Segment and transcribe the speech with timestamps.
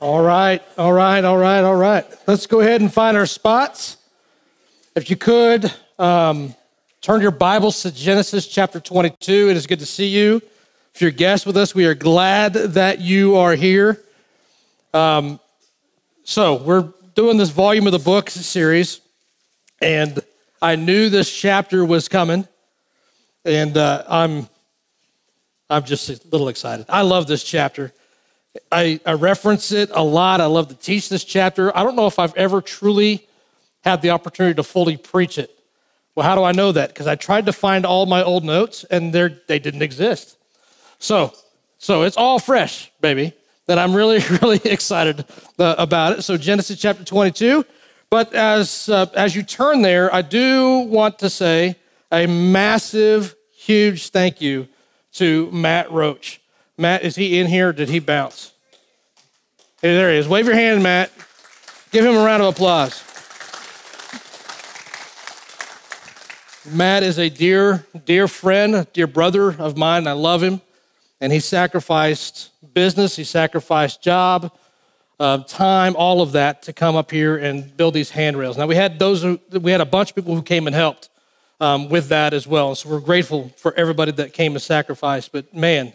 [0.00, 2.06] All right, all right, all right, all right.
[2.26, 3.98] Let's go ahead and find our spots.
[4.96, 6.54] If you could, um,
[7.02, 9.50] turn your Bibles to Genesis chapter 22.
[9.50, 10.40] It is good to see you.
[10.94, 14.00] If you're a guest with us, we are glad that you are here.
[14.94, 15.38] Um,
[16.24, 19.02] so, we're doing this volume of the book series,
[19.82, 20.18] and
[20.62, 22.48] I knew this chapter was coming,
[23.44, 24.48] and uh, I'm,
[25.68, 26.86] I'm just a little excited.
[26.88, 27.92] I love this chapter.
[28.72, 30.40] I, I reference it a lot.
[30.40, 31.76] I love to teach this chapter.
[31.76, 33.26] I don't know if I've ever truly
[33.82, 35.56] had the opportunity to fully preach it.
[36.14, 36.88] Well, how do I know that?
[36.88, 40.36] Because I tried to find all my old notes and they didn't exist.
[40.98, 41.32] So,
[41.78, 43.32] so it's all fresh, baby.
[43.66, 45.24] That I'm really, really excited
[45.58, 46.22] uh, about it.
[46.22, 47.64] So Genesis chapter 22.
[48.10, 51.76] But as uh, as you turn there, I do want to say
[52.10, 54.66] a massive, huge thank you
[55.12, 56.39] to Matt Roach.
[56.80, 57.74] Matt, is he in here?
[57.74, 58.52] did he bounce?
[59.82, 60.26] Hey, there he is.
[60.26, 61.12] Wave your hand, Matt.
[61.90, 63.04] Give him a round of applause.
[66.74, 70.06] Matt is a dear, dear friend, dear brother of mine.
[70.06, 70.62] I love him.
[71.20, 74.50] And he sacrificed business, he sacrificed job,
[75.18, 78.56] uh, time, all of that to come up here and build these handrails.
[78.56, 81.10] Now, we had those, we had a bunch of people who came and helped
[81.60, 82.74] um, with that as well.
[82.74, 85.30] So we're grateful for everybody that came and sacrificed.
[85.30, 85.92] But man,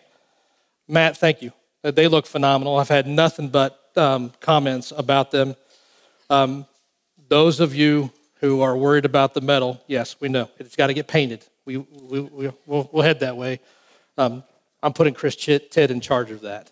[0.88, 1.52] Matt, thank you.
[1.84, 2.78] Uh, they look phenomenal.
[2.78, 5.56] I've had nothing but um, comments about them.
[6.30, 6.66] Um,
[7.28, 10.94] those of you who are worried about the metal, yes, we know it's got to
[10.94, 11.46] get painted.
[11.66, 13.60] We, we, we, will we'll head that way.
[14.18, 14.44] Um,
[14.84, 16.72] I'm putting Chris Ted in charge of that.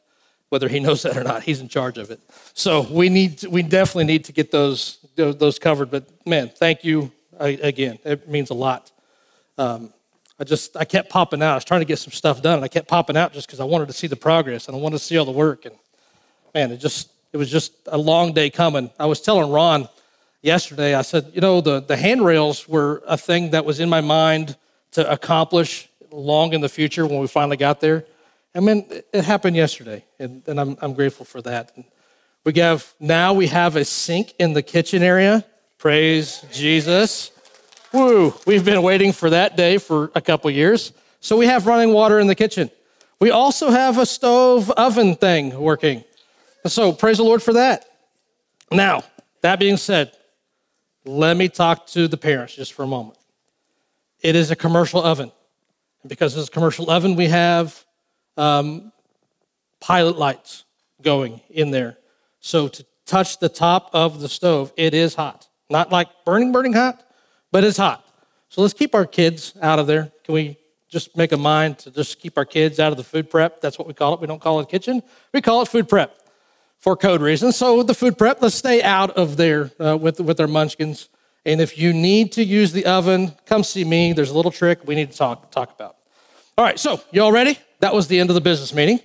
[0.50, 2.20] Whether he knows that or not, he's in charge of it.
[2.54, 5.90] So we need, to, we definitely need to get those those covered.
[5.90, 8.00] But man, thank you again.
[8.04, 8.92] It means a lot.
[9.58, 9.94] Um,
[10.44, 11.54] I just I kept popping out.
[11.54, 13.62] I was trying to get some stuff done, and I kept popping out just because
[13.62, 15.64] I wanted to see the progress and I wanted to see all the work.
[15.64, 15.74] And
[16.54, 18.92] man, it just it was just a long day coming.
[19.00, 19.88] I was telling Ron
[20.42, 20.96] yesterday.
[20.96, 24.58] I said, you know, the the handrails were a thing that was in my mind
[24.92, 28.04] to accomplish long in the future when we finally got there.
[28.54, 31.72] I mean, it happened yesterday, and, and I'm I'm grateful for that.
[31.78, 31.86] And
[32.44, 35.46] we have now we have a sink in the kitchen area.
[35.78, 37.32] Praise Jesus.
[37.94, 40.94] Woo, we've been waiting for that day for a couple years.
[41.20, 42.72] So we have running water in the kitchen.
[43.20, 46.04] We also have a stove oven thing working.
[46.66, 47.86] So praise the Lord for that.
[48.72, 49.04] Now,
[49.42, 50.12] that being said,
[51.06, 53.20] let me talk to the parents just for a moment.
[54.22, 55.32] It is a commercial oven.
[56.02, 57.86] And Because it's a commercial oven, we have
[58.38, 58.92] um,
[59.80, 60.64] pilot lights
[61.04, 62.00] going in there.
[62.40, 65.48] So to touch the top of the stove, it is hot.
[65.70, 67.04] Not like burning, burning hot,
[67.54, 68.04] but it's hot.
[68.50, 70.12] So let's keep our kids out of there.
[70.24, 70.58] Can we
[70.90, 73.62] just make a mind to just keep our kids out of the food prep?
[73.62, 74.20] That's what we call it.
[74.20, 75.04] We don't call it kitchen,
[75.34, 76.18] we call it food prep
[76.80, 77.56] for code reasons.
[77.56, 81.10] So the food prep, let's stay out of there uh, with, with our munchkins.
[81.46, 84.14] And if you need to use the oven, come see me.
[84.14, 85.96] There's a little trick we need to talk, talk about.
[86.58, 87.60] All right, so you all ready?
[87.82, 89.00] That was the end of the business meeting.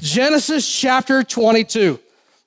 [0.00, 2.00] Genesis chapter 22.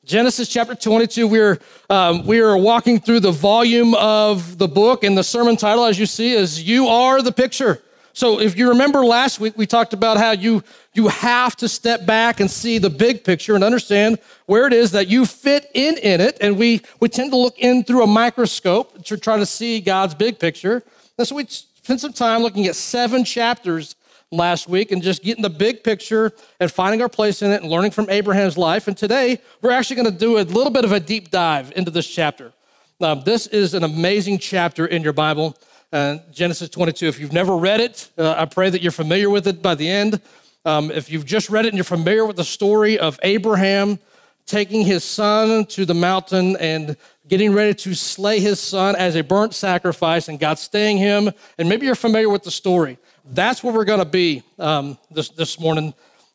[0.10, 5.16] Genesis chapter 22, we're, um, we are walking through the volume of the book, and
[5.16, 7.80] the sermon title, as you see, is You Are the Picture.
[8.14, 10.64] So if you remember last week, we talked about how you,
[10.96, 14.18] you have to step back and see the big picture and understand
[14.48, 16.40] where it is that you fit in in it.
[16.42, 20.16] And we, we tend to look in through a microscope to try to see God's
[20.16, 20.82] big picture.
[21.20, 23.94] And so we spent some time looking at seven chapters
[24.32, 27.72] last week and just getting the big picture and finding our place in it and
[27.72, 28.88] learning from Abraham's life.
[28.88, 31.90] And today, we're actually going to do a little bit of a deep dive into
[31.90, 32.54] this chapter.
[33.00, 35.58] Now, this is an amazing chapter in your Bible,
[35.92, 37.08] uh, Genesis 22.
[37.08, 39.90] If you've never read it, uh, I pray that you're familiar with it by the
[39.90, 40.22] end.
[40.64, 43.98] Um, if you've just read it and you're familiar with the story of Abraham
[44.46, 46.98] taking his son to the mountain and
[47.28, 51.70] getting ready to slay his son as a burnt sacrifice and God staying him, and
[51.70, 55.60] maybe you're familiar with the story that's where we're going to be um, this, this
[55.60, 55.94] morning.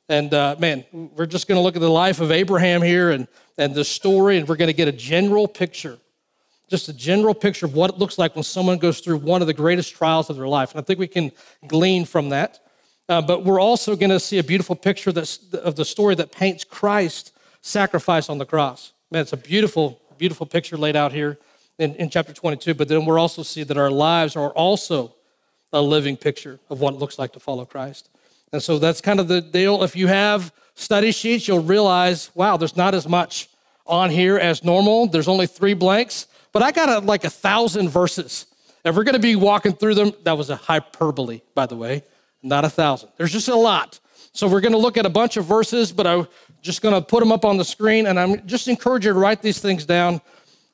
[0.08, 3.26] And uh, man, we're just going to look at the life of Abraham here and,
[3.56, 5.98] and the story, and we're going to get a general picture,
[6.68, 9.46] just a general picture of what it looks like when someone goes through one of
[9.46, 10.72] the greatest trials of their life.
[10.72, 11.32] And I think we can
[11.66, 12.60] glean from that.
[13.08, 16.64] Uh, but we're also going to see a beautiful picture of the story that paints
[16.64, 18.92] Christ's sacrifice on the cross.
[19.10, 21.38] Man, it's a beautiful, beautiful picture laid out here
[21.78, 22.74] in, in chapter 22.
[22.74, 25.14] But then we're also see that our lives are also
[25.74, 28.08] a living picture of what it looks like to follow Christ.
[28.52, 29.82] And so that's kind of the deal.
[29.82, 33.50] If you have study sheets, you'll realize, wow, there's not as much
[33.86, 35.08] on here as normal.
[35.08, 38.46] There's only three blanks, but I got a, like a thousand verses.
[38.84, 42.04] If we're going to be walking through them, that was a hyperbole, by the way,
[42.42, 43.10] not a thousand.
[43.16, 43.98] There's just a lot.
[44.32, 46.28] So we're going to look at a bunch of verses, but I'm
[46.62, 49.18] just going to put them up on the screen, and I'm just encourage you to
[49.18, 50.20] write these things down.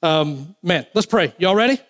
[0.02, 1.34] Um, man, let's pray.
[1.38, 1.80] Y'all ready?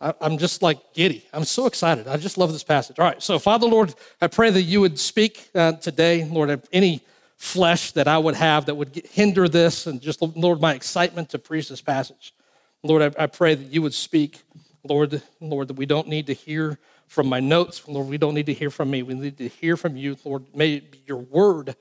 [0.00, 1.26] I, I'm just like giddy.
[1.32, 2.08] I'm so excited.
[2.08, 2.98] I just love this passage.
[2.98, 7.02] All right, so Father, Lord, I pray that you would speak uh, today, Lord, any
[7.36, 11.38] flesh that I would have that would hinder this, and just, Lord, my excitement to
[11.38, 12.34] preach this passage.
[12.82, 14.42] Lord, I, I pray that you would speak,
[14.84, 16.78] Lord, Lord, that we don't need to hear
[17.08, 19.02] from my notes, Lord, we don't need to hear from me.
[19.02, 20.44] We need to hear from you, Lord.
[20.54, 21.74] May it be your word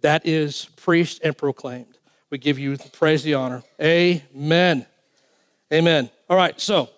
[0.00, 1.98] that is preached and proclaimed.
[2.30, 3.62] We give you the praise, the honor.
[3.80, 4.84] Amen.
[5.72, 6.10] Amen.
[6.28, 6.90] All right, so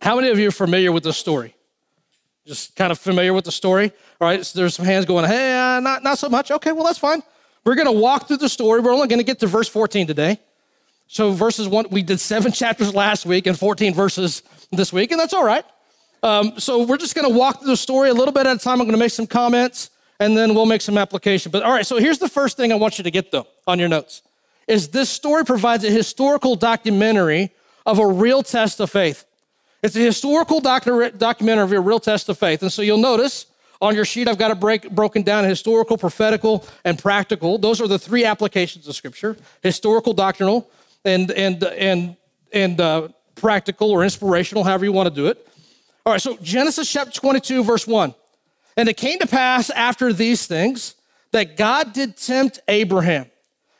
[0.00, 1.54] how many of you are familiar with this story?
[2.46, 3.92] Just kind of familiar with the story?
[4.20, 6.50] All right, so there's some hands going, hey, uh, not, not so much.
[6.50, 7.22] Okay, well, that's fine.
[7.64, 8.80] We're going to walk through the story.
[8.80, 10.40] We're only going to get to verse 14 today.
[11.08, 15.20] So, verses one, we did seven chapters last week and 14 verses this week, and
[15.20, 15.64] that's all right.
[16.22, 18.58] Um, so, we're just going to walk through the story a little bit at a
[18.58, 18.80] time.
[18.80, 19.90] I'm going to make some comments,
[20.20, 21.50] and then we'll make some application.
[21.52, 23.78] But all right, so here's the first thing I want you to get, though, on
[23.78, 24.22] your notes
[24.68, 27.50] is this story provides a historical documentary
[27.86, 29.24] of a real test of faith.
[29.82, 32.62] It's a historical documentary of a real test of faith.
[32.62, 33.46] And so you'll notice
[33.80, 37.58] on your sheet, I've got it break, broken down historical, prophetical, and practical.
[37.58, 40.68] Those are the three applications of Scripture historical, doctrinal,
[41.04, 42.16] and, and, and,
[42.52, 45.46] and uh, practical or inspirational, however you want to do it.
[46.04, 48.14] All right, so Genesis chapter 22, verse 1.
[48.76, 50.94] And it came to pass after these things
[51.32, 53.26] that God did tempt Abraham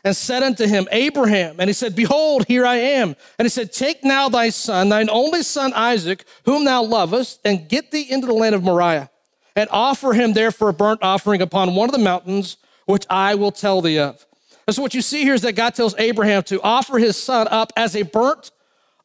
[0.08, 1.56] and said unto him, Abraham.
[1.58, 3.14] And he said, Behold, here I am.
[3.38, 7.68] And he said, Take now thy son, thine only son Isaac, whom thou lovest, and
[7.68, 9.10] get thee into the land of Moriah,
[9.54, 12.56] and offer him there for a burnt offering upon one of the mountains,
[12.86, 14.24] which I will tell thee of.
[14.66, 17.46] And so what you see here is that God tells Abraham to offer his son
[17.50, 18.50] up as a burnt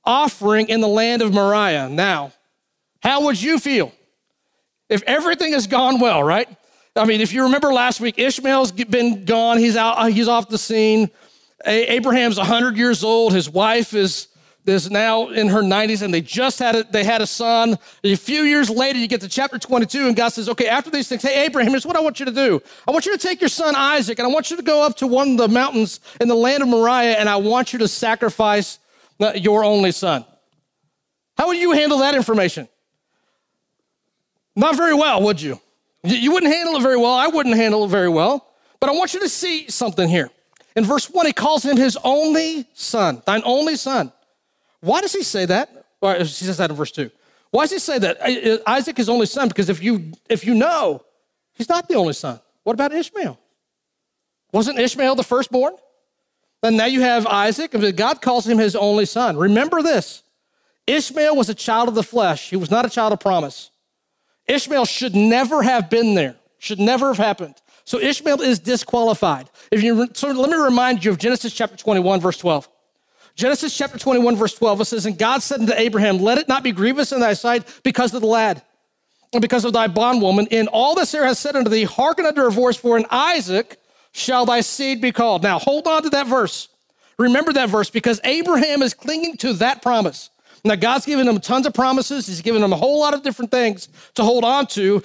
[0.06, 1.90] offering in the land of Moriah.
[1.90, 2.32] Now,
[3.02, 3.92] how would you feel
[4.88, 6.48] if everything has gone well, right?
[6.96, 9.58] I mean, if you remember last week, Ishmael's been gone.
[9.58, 9.98] He's out.
[9.98, 11.10] Uh, he's off the scene.
[11.66, 13.34] Abraham's 100 years old.
[13.34, 14.28] His wife is,
[14.66, 17.80] is now in her 90s, and they just had a, they had a son.
[18.04, 21.08] A few years later, you get to chapter 22, and God says, "Okay, after these
[21.08, 22.62] things, hey Abraham, here's what I want you to do.
[22.88, 24.98] I want you to take your son Isaac, and I want you to go up
[24.98, 27.88] to one of the mountains in the land of Moriah, and I want you to
[27.88, 28.78] sacrifice
[29.36, 30.26] your only son."
[31.38, 32.68] How would you handle that information?
[34.56, 35.60] Not very well, would you?
[36.04, 37.14] You wouldn't handle it very well.
[37.14, 38.48] I wouldn't handle it very well.
[38.80, 40.30] But I want you to see something here.
[40.76, 44.12] In verse 1, he calls him his only son, thine only son.
[44.82, 45.86] Why does he say that?
[46.02, 47.10] Or uh, he says that in verse 2.
[47.52, 48.18] Why does he say that?
[48.20, 51.06] Uh, Isaac is only son because if you if you know,
[51.54, 52.40] he's not the only son.
[52.64, 53.40] What about Ishmael?
[54.52, 55.76] Wasn't Ishmael the firstborn?
[56.64, 59.38] And now you have Isaac, and God calls him his only son.
[59.38, 60.24] Remember this
[60.88, 63.70] Ishmael was a child of the flesh, he was not a child of promise.
[64.48, 67.56] Ishmael should never have been there, should never have happened.
[67.86, 69.50] So Ishmael is disqualified.
[69.72, 72.70] If you so let me remind you of Genesis chapter 21, verse 12.
[73.36, 76.64] Genesis chapter 21, verse 12, it says, And God said unto Abraham, Let it not
[76.64, 78.62] be grievous in thy sight because of the lad,
[79.34, 80.48] and because of thy bondwoman.
[80.48, 83.80] In all that Sarah has said unto thee, hearken unto her voice, for in Isaac
[84.12, 85.42] shall thy seed be called.
[85.42, 86.70] Now hold on to that verse.
[87.18, 90.30] Remember that verse because Abraham is clinging to that promise.
[90.66, 92.26] Now, God's given him tons of promises.
[92.26, 95.02] He's given him a whole lot of different things to hold on to,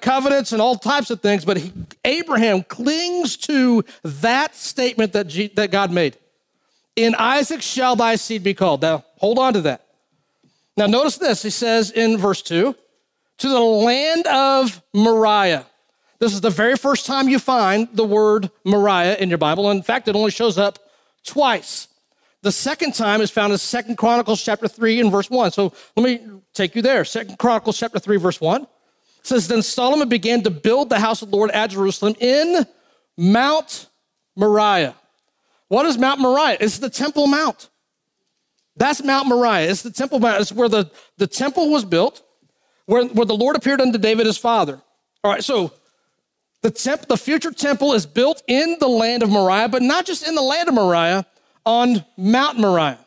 [0.00, 1.44] covenants and all types of things.
[1.44, 1.72] But he,
[2.04, 6.18] Abraham clings to that statement that, G, that God made.
[6.96, 8.82] In Isaac shall thy seed be called.
[8.82, 9.86] Now, hold on to that.
[10.76, 11.42] Now, notice this.
[11.42, 12.74] He says in verse 2
[13.38, 15.66] to the land of Moriah.
[16.18, 19.70] This is the very first time you find the word Moriah in your Bible.
[19.70, 20.78] In fact, it only shows up
[21.22, 21.88] twice.
[22.42, 25.52] The second time is found in Second Chronicles chapter 3 and verse 1.
[25.52, 27.04] So let me take you there.
[27.04, 28.68] Second Chronicles chapter 3, verse 1 it
[29.22, 32.66] says, Then Solomon began to build the house of the Lord at Jerusalem in
[33.16, 33.88] Mount
[34.36, 34.94] Moriah.
[35.68, 36.58] What is Mount Moriah?
[36.60, 37.68] It's the Temple Mount.
[38.76, 39.68] That's Mount Moriah.
[39.68, 40.40] It's the Temple Mount.
[40.40, 42.22] It's where the, the temple was built,
[42.84, 44.80] where, where the Lord appeared unto David his father.
[45.24, 45.72] All right, so
[46.62, 50.26] the, temp, the future temple is built in the land of Moriah, but not just
[50.26, 51.26] in the land of Moriah,
[51.66, 52.98] on Mount Moriah.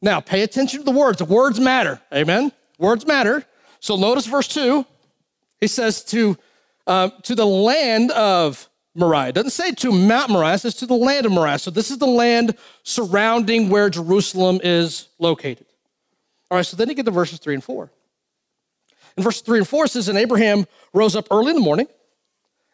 [0.00, 1.18] Now, pay attention to the words.
[1.18, 2.00] The words matter.
[2.12, 2.50] Amen.
[2.78, 3.44] Words matter.
[3.80, 4.84] So notice verse 2.
[5.60, 6.36] He says to,
[6.86, 9.28] uh, to the land of Moriah.
[9.28, 11.58] It doesn't say to Mount Moriah, it says to the land of Moriah.
[11.58, 15.66] So this is the land surrounding where Jerusalem is located.
[16.50, 17.90] All right, so then you get to verses 3 and 4.
[19.16, 21.88] In verse 3 and 4 it says, And Abraham rose up early in the morning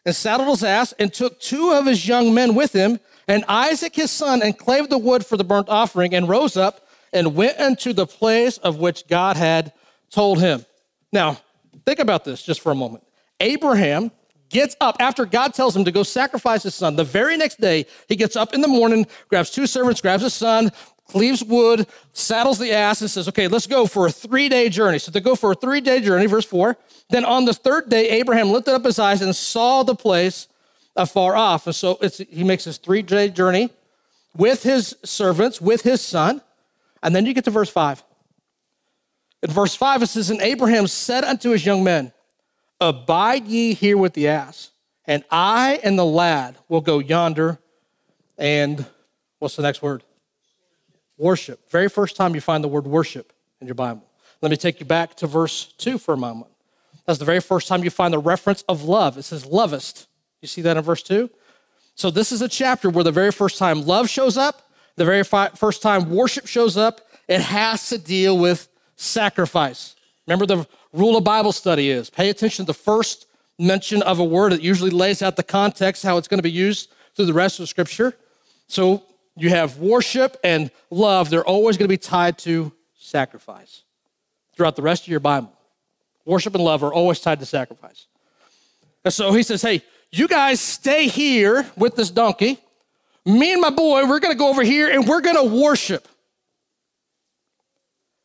[0.05, 3.95] and saddled his ass and took two of his young men with him and Isaac
[3.95, 7.59] his son and clave the wood for the burnt offering and rose up and went
[7.59, 9.73] into the place of which God had
[10.09, 10.65] told him.
[11.11, 11.37] Now,
[11.85, 13.03] think about this just for a moment.
[13.39, 14.11] Abraham
[14.49, 16.95] gets up after God tells him to go sacrifice his son.
[16.95, 20.33] The very next day, he gets up in the morning, grabs two servants, grabs his
[20.33, 20.71] son,
[21.07, 24.99] cleaves wood, saddles the ass, and says, Okay, let's go for a three day journey.
[24.99, 26.77] So they go for a three day journey, verse four.
[27.09, 30.47] Then on the third day, Abraham lifted up his eyes and saw the place
[30.95, 31.67] afar off.
[31.67, 31.99] And so
[32.29, 33.69] he makes this three day journey
[34.35, 36.41] with his servants, with his son.
[37.03, 38.03] And then you get to verse five.
[39.43, 42.11] In verse five, it says, And Abraham said unto his young men,
[42.81, 44.71] Abide ye here with the ass,
[45.05, 47.59] and I and the lad will go yonder.
[48.37, 48.85] And
[49.39, 50.03] what's the next word?
[51.17, 51.69] Worship.
[51.69, 54.03] Very first time you find the word worship in your Bible.
[54.41, 56.51] Let me take you back to verse 2 for a moment.
[57.05, 59.17] That's the very first time you find the reference of love.
[59.17, 60.07] It says lovest.
[60.41, 61.29] You see that in verse 2?
[61.95, 65.23] So this is a chapter where the very first time love shows up, the very
[65.23, 69.95] first time worship shows up, it has to deal with sacrifice.
[70.27, 73.27] Remember the rule of Bible study is pay attention to the first
[73.57, 74.53] mention of a word.
[74.53, 77.59] It usually lays out the context, how it's going to be used through the rest
[77.59, 78.13] of Scripture.
[78.67, 79.03] So
[79.37, 83.83] you have worship and love, they're always going to be tied to sacrifice
[84.55, 85.51] throughout the rest of your Bible.
[86.25, 88.07] Worship and love are always tied to sacrifice.
[89.03, 92.59] And so he says, Hey, you guys stay here with this donkey.
[93.25, 96.07] Me and my boy, we're to go over here and we're to worship.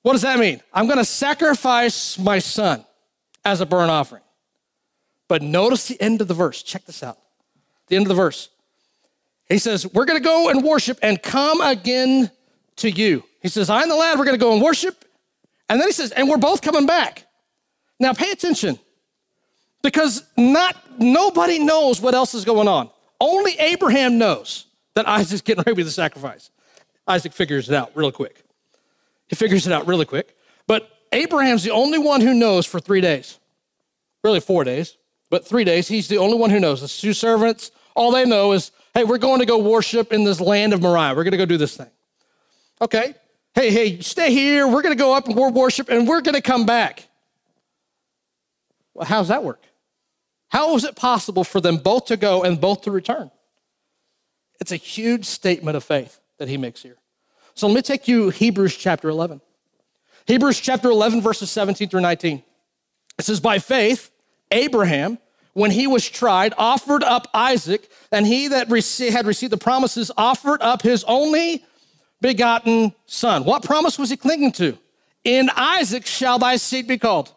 [0.02, 0.60] What does that mean?
[0.72, 2.84] I'm to sacrifice my son
[3.44, 4.22] as a burnt offering.
[5.28, 6.62] But notice the end of the verse.
[6.62, 7.18] Check this out.
[7.88, 8.48] The end of the verse.
[9.48, 12.30] He says, We're to go and worship and come again
[12.76, 13.24] to you.
[13.42, 15.04] He says, I and the lad, we're to go and worship.
[15.68, 17.26] And then he says, And we're both coming back.
[17.98, 18.78] Now pay attention
[19.82, 22.90] because not nobody knows what else is going on.
[23.20, 26.50] Only Abraham knows that Isaac's getting ready with the sacrifice.
[27.06, 28.44] Isaac figures it out real quick.
[29.28, 30.36] He figures it out really quick.
[30.66, 33.38] But Abraham's the only one who knows for three days.
[34.22, 34.96] Really, four days,
[35.30, 35.88] but three days.
[35.88, 36.82] He's the only one who knows.
[36.82, 40.40] The two servants, all they know is, hey, we're going to go worship in this
[40.40, 41.14] land of Moriah.
[41.14, 41.90] We're going to go do this thing.
[42.82, 43.14] Okay.
[43.54, 44.66] Hey, hey, stay here.
[44.66, 47.08] We're going to go up and we'll worship and we're going to come back.
[48.94, 49.62] Well, how's that work?
[50.50, 53.30] How is it possible for them both to go and both to return?
[54.60, 56.96] It's a huge statement of faith that he makes here.
[57.54, 59.40] So let me take you Hebrews chapter 11.
[60.26, 62.42] Hebrews chapter 11, verses 17 through 19.
[63.18, 64.10] It says, By faith,
[64.50, 65.18] Abraham,
[65.52, 70.62] when he was tried, offered up Isaac, and he that had received the promises offered
[70.62, 71.64] up his only
[72.20, 73.44] begotten son.
[73.44, 74.76] What promise was he clinging to?
[75.24, 77.34] In Isaac shall thy seed be called.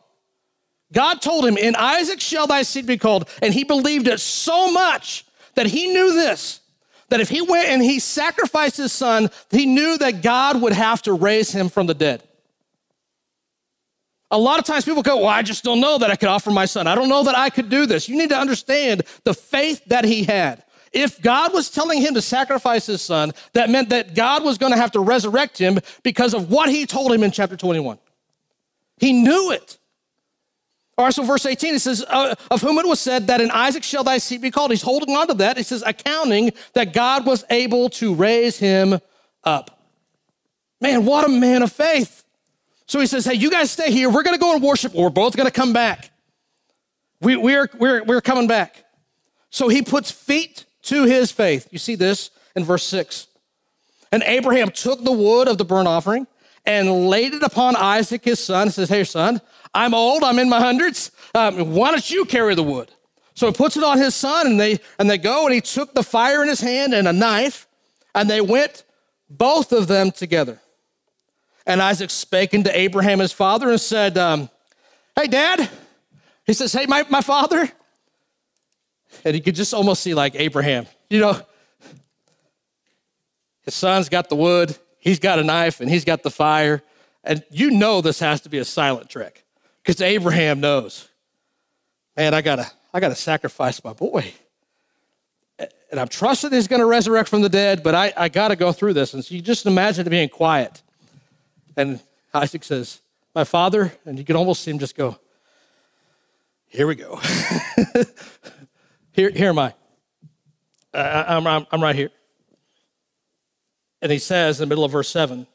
[0.93, 3.27] God told him, In Isaac shall thy seed be called.
[3.41, 6.61] And he believed it so much that he knew this
[7.09, 11.01] that if he went and he sacrificed his son, he knew that God would have
[11.03, 12.23] to raise him from the dead.
[14.31, 16.49] A lot of times people go, Well, I just don't know that I could offer
[16.49, 16.87] my son.
[16.87, 18.09] I don't know that I could do this.
[18.09, 20.63] You need to understand the faith that he had.
[20.91, 24.71] If God was telling him to sacrifice his son, that meant that God was going
[24.71, 27.97] to have to resurrect him because of what he told him in chapter 21.
[28.97, 29.77] He knew it.
[30.97, 33.49] All right, so verse 18, it says, uh, Of whom it was said that in
[33.49, 34.69] Isaac shall thy seed be called.
[34.69, 35.57] He's holding on to that.
[35.57, 38.99] It says, accounting that God was able to raise him
[39.43, 39.79] up.
[40.79, 42.23] Man, what a man of faith.
[42.85, 44.09] So he says, Hey, you guys stay here.
[44.09, 46.11] We're going to go and worship, we're both going to come back.
[47.21, 48.83] We, we're, we're, we're coming back.
[49.49, 51.67] So he puts feet to his faith.
[51.71, 53.27] You see this in verse 6.
[54.11, 56.27] And Abraham took the wood of the burnt offering
[56.65, 59.41] and laid it upon Isaac, his son, and says, Hey, son,
[59.73, 61.11] I'm old, I'm in my hundreds.
[61.33, 62.91] Um, why don't you carry the wood?
[63.33, 65.93] So he puts it on his son, and they and they go, and he took
[65.93, 67.67] the fire in his hand and a knife,
[68.13, 68.83] and they went
[69.29, 70.59] both of them together.
[71.65, 74.49] And Isaac spake unto Abraham his father and said, um,
[75.15, 75.69] Hey, Dad.
[76.45, 77.69] He says, Hey, my, my father.
[79.23, 81.39] And you could just almost see like Abraham, you know,
[83.61, 86.81] his son's got the wood, he's got a knife, and he's got the fire.
[87.23, 89.45] And you know this has to be a silent trick.
[89.83, 91.09] Because Abraham knows,
[92.15, 94.33] man, I gotta, I gotta sacrifice my boy.
[95.59, 98.93] And I'm trusting he's gonna resurrect from the dead, but I, I gotta go through
[98.93, 99.13] this.
[99.13, 100.81] And so you just imagine being quiet.
[101.75, 101.99] And
[102.33, 103.01] Isaac says,
[103.35, 105.19] My father, and you can almost see him just go,
[106.67, 107.17] Here we go.
[109.11, 109.73] here, here am I.
[110.93, 112.09] I I'm, I'm, I'm right here.
[114.01, 115.45] And he says in the middle of verse 7,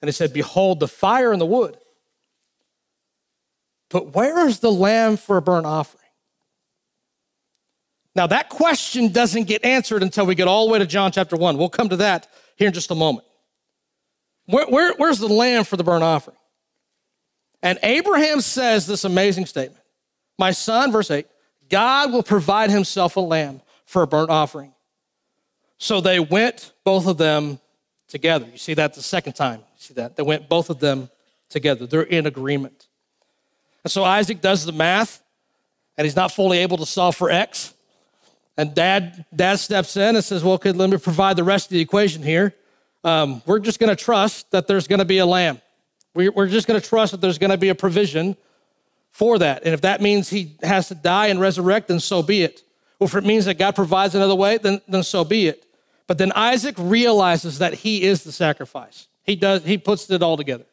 [0.00, 1.76] and he said, Behold, the fire and the wood
[3.90, 5.98] but where is the lamb for a burnt offering?
[8.14, 11.36] Now, that question doesn't get answered until we get all the way to John chapter
[11.36, 11.56] 1.
[11.56, 13.26] We'll come to that here in just a moment.
[14.46, 16.36] Where, where, where's the lamb for the burnt offering?
[17.62, 19.82] And Abraham says this amazing statement
[20.38, 21.26] My son, verse 8,
[21.68, 24.74] God will provide himself a lamb for a burnt offering.
[25.78, 27.60] So they went, both of them,
[28.08, 28.46] together.
[28.50, 29.60] You see that the second time.
[29.60, 30.16] You see that?
[30.16, 31.08] They went, both of them,
[31.48, 31.86] together.
[31.86, 32.87] They're in agreement.
[33.88, 35.22] And so Isaac does the math,
[35.96, 37.72] and he's not fully able to solve for X.
[38.58, 41.70] And dad, dad steps in and says, Well, okay, let me provide the rest of
[41.70, 42.54] the equation here.
[43.02, 45.62] Um, we're just going to trust that there's going to be a lamb.
[46.14, 48.36] We, we're just going to trust that there's going to be a provision
[49.10, 49.62] for that.
[49.64, 52.62] And if that means he has to die and resurrect, then so be it.
[53.00, 55.64] If it means that God provides another way, then, then so be it.
[56.06, 59.08] But then Isaac realizes that he is the sacrifice.
[59.22, 60.66] He does, he puts it all together.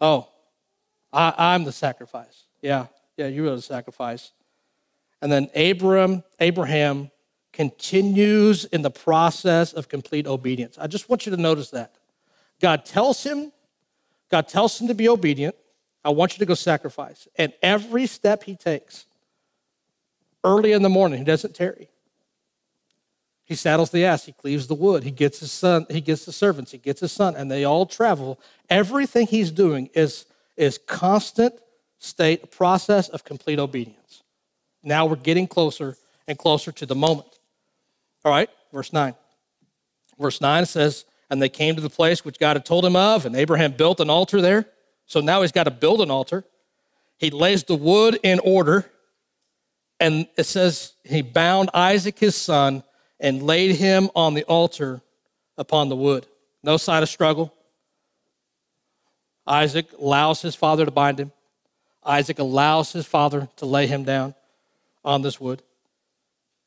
[0.00, 0.28] Oh,
[1.12, 2.44] I, am the sacrifice.
[2.62, 4.32] Yeah, yeah, you are the sacrifice.
[5.20, 7.10] And then Abraham, Abraham
[7.52, 10.78] continues in the process of complete obedience.
[10.78, 11.94] I just want you to notice that.
[12.60, 13.52] God tells him,
[14.30, 15.54] God tells him to be obedient.
[16.04, 17.28] I want you to go sacrifice.
[17.36, 19.06] And every step he takes,
[20.42, 21.88] early in the morning, he doesn't tarry.
[23.44, 26.32] He saddles the ass, he cleaves the wood, he gets his son, he gets the
[26.32, 28.40] servants, he gets his son, and they all travel.
[28.70, 30.24] Everything he's doing is,
[30.56, 31.54] is constant
[31.98, 34.22] state, process of complete obedience.
[34.82, 37.28] Now we're getting closer and closer to the moment.
[38.24, 39.14] All right, verse 9.
[40.18, 43.26] Verse 9 says, And they came to the place which God had told him of,
[43.26, 44.66] and Abraham built an altar there.
[45.06, 46.44] So now he's got to build an altar.
[47.18, 48.90] He lays the wood in order,
[50.00, 52.82] and it says he bound Isaac his son
[53.20, 55.00] and laid him on the altar
[55.56, 56.26] upon the wood.
[56.64, 57.54] No sign of struggle.
[59.46, 61.32] Isaac allows his father to bind him.
[62.04, 64.34] Isaac allows his father to lay him down
[65.04, 65.62] on this wood.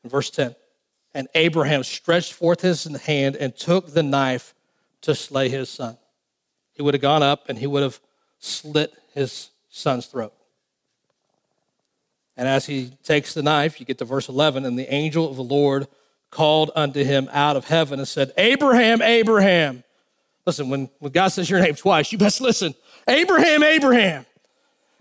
[0.04, 0.56] In verse 10,
[1.14, 4.54] and Abraham stretched forth his hand and took the knife
[5.02, 5.98] to slay his son.
[6.74, 8.00] He would have gone up and he would have
[8.40, 10.34] slit his son's throat.
[12.38, 15.38] And as he takes the knife, you get to verse 11, and the angel of
[15.38, 15.88] the Lord
[16.32, 19.85] called unto him out of heaven and said, Abraham, Abraham.
[20.46, 22.76] Listen, when, when God says your name twice, you best listen.
[23.08, 24.26] Abraham, Abraham.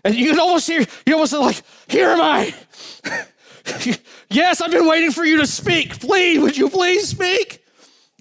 [0.03, 2.53] And you can almost hear, you almost like, here am I.
[4.29, 5.99] yes, I've been waiting for you to speak.
[5.99, 7.63] Please, would you please speak?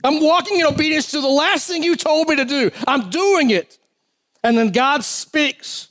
[0.03, 2.71] I'm walking in obedience to the last thing you told me to do.
[2.87, 3.79] I'm doing it.
[4.43, 5.89] And then God speaks.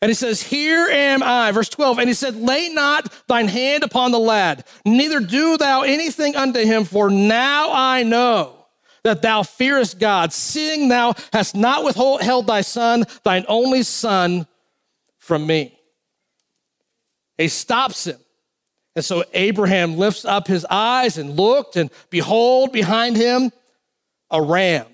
[0.00, 1.50] And he says, Here am I.
[1.50, 1.98] Verse 12.
[1.98, 6.60] And he said, Lay not thine hand upon the lad, neither do thou anything unto
[6.60, 8.57] him, for now I know
[9.08, 14.46] that thou fearest God, seeing thou hast not withheld thy son, thine only son,
[15.18, 15.78] from me.
[17.36, 18.18] He stops him.
[18.96, 23.52] And so Abraham lifts up his eyes and looked, and behold, behind him,
[24.30, 24.86] a ram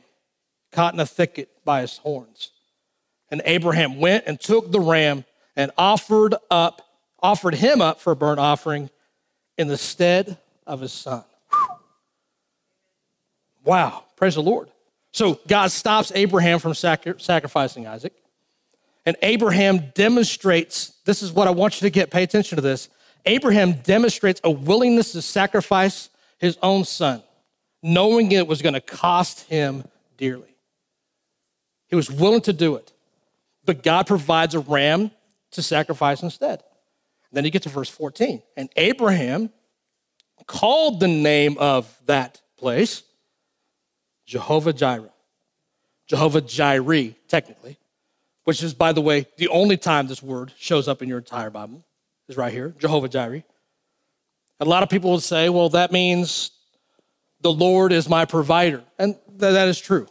[0.73, 2.51] caught in a thicket by his horns.
[3.31, 5.25] And Abraham went and took the ram
[5.57, 6.83] and offered up,
[7.21, 8.91] offered him up for a burnt offering
[9.57, 11.25] in the stead of his son.
[13.65, 14.71] Wow, praise the Lord.
[15.13, 18.15] So God stops Abraham from sacrificing Isaac.
[19.07, 22.89] And Abraham demonstrates this is what I want you to get, pay attention to this.
[23.27, 27.23] Abraham demonstrates a willingness to sacrifice his own son,
[27.83, 29.85] knowing it was going to cost him
[30.17, 30.57] dearly.
[31.89, 32.93] He was willing to do it,
[33.65, 35.11] but God provides a ram
[35.53, 36.63] to sacrifice instead.
[37.31, 38.43] Then you get to verse 14.
[38.57, 39.51] And Abraham
[40.47, 43.03] called the name of that place
[44.27, 45.11] Jehovah Jireh.
[46.07, 47.79] Jehovah Jireh, technically
[48.45, 51.51] which is, by the way, the only time this word shows up in your entire
[51.51, 51.85] Bible,
[52.29, 53.43] is right here Jehovah Jireh.
[54.61, 56.51] A lot of people would say, well, that means
[57.41, 58.83] the Lord is my provider.
[58.99, 60.07] And th- that is true.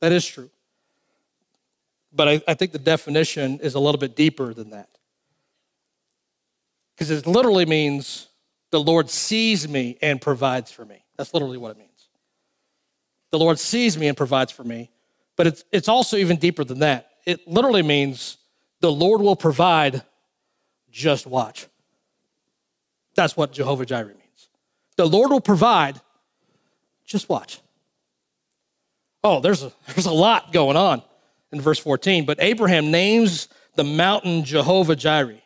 [0.00, 0.50] That is true.
[2.12, 4.88] But I, I think the definition is a little bit deeper than that.
[6.94, 8.28] Because it literally means
[8.70, 11.04] the Lord sees me and provides for me.
[11.16, 11.91] That's literally what it means.
[13.32, 14.90] The Lord sees me and provides for me.
[15.36, 18.38] But it's, it's also even deeper than that it literally means
[18.80, 20.02] the Lord will provide,
[20.90, 21.66] just watch.
[23.14, 24.48] That's what Jehovah Jireh means.
[24.96, 26.00] The Lord will provide,
[27.04, 27.60] just watch.
[29.22, 31.02] Oh, there's a, there's a lot going on
[31.52, 35.40] in verse 14, but Abraham names the mountain Jehovah Jireh.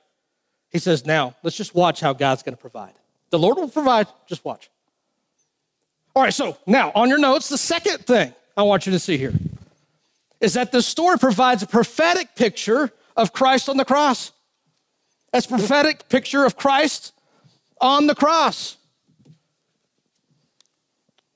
[0.70, 2.94] He says, now let's just watch how God's going to provide.
[3.30, 4.70] The Lord will provide, just watch.
[6.16, 9.18] All right, so now on your notes, the second thing I want you to see
[9.18, 9.34] here
[10.40, 14.32] is that the story provides a prophetic picture of Christ on the cross.
[15.30, 17.12] That's prophetic picture of Christ
[17.82, 18.78] on the cross.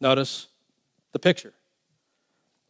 [0.01, 0.47] Notice
[1.13, 1.53] the picture.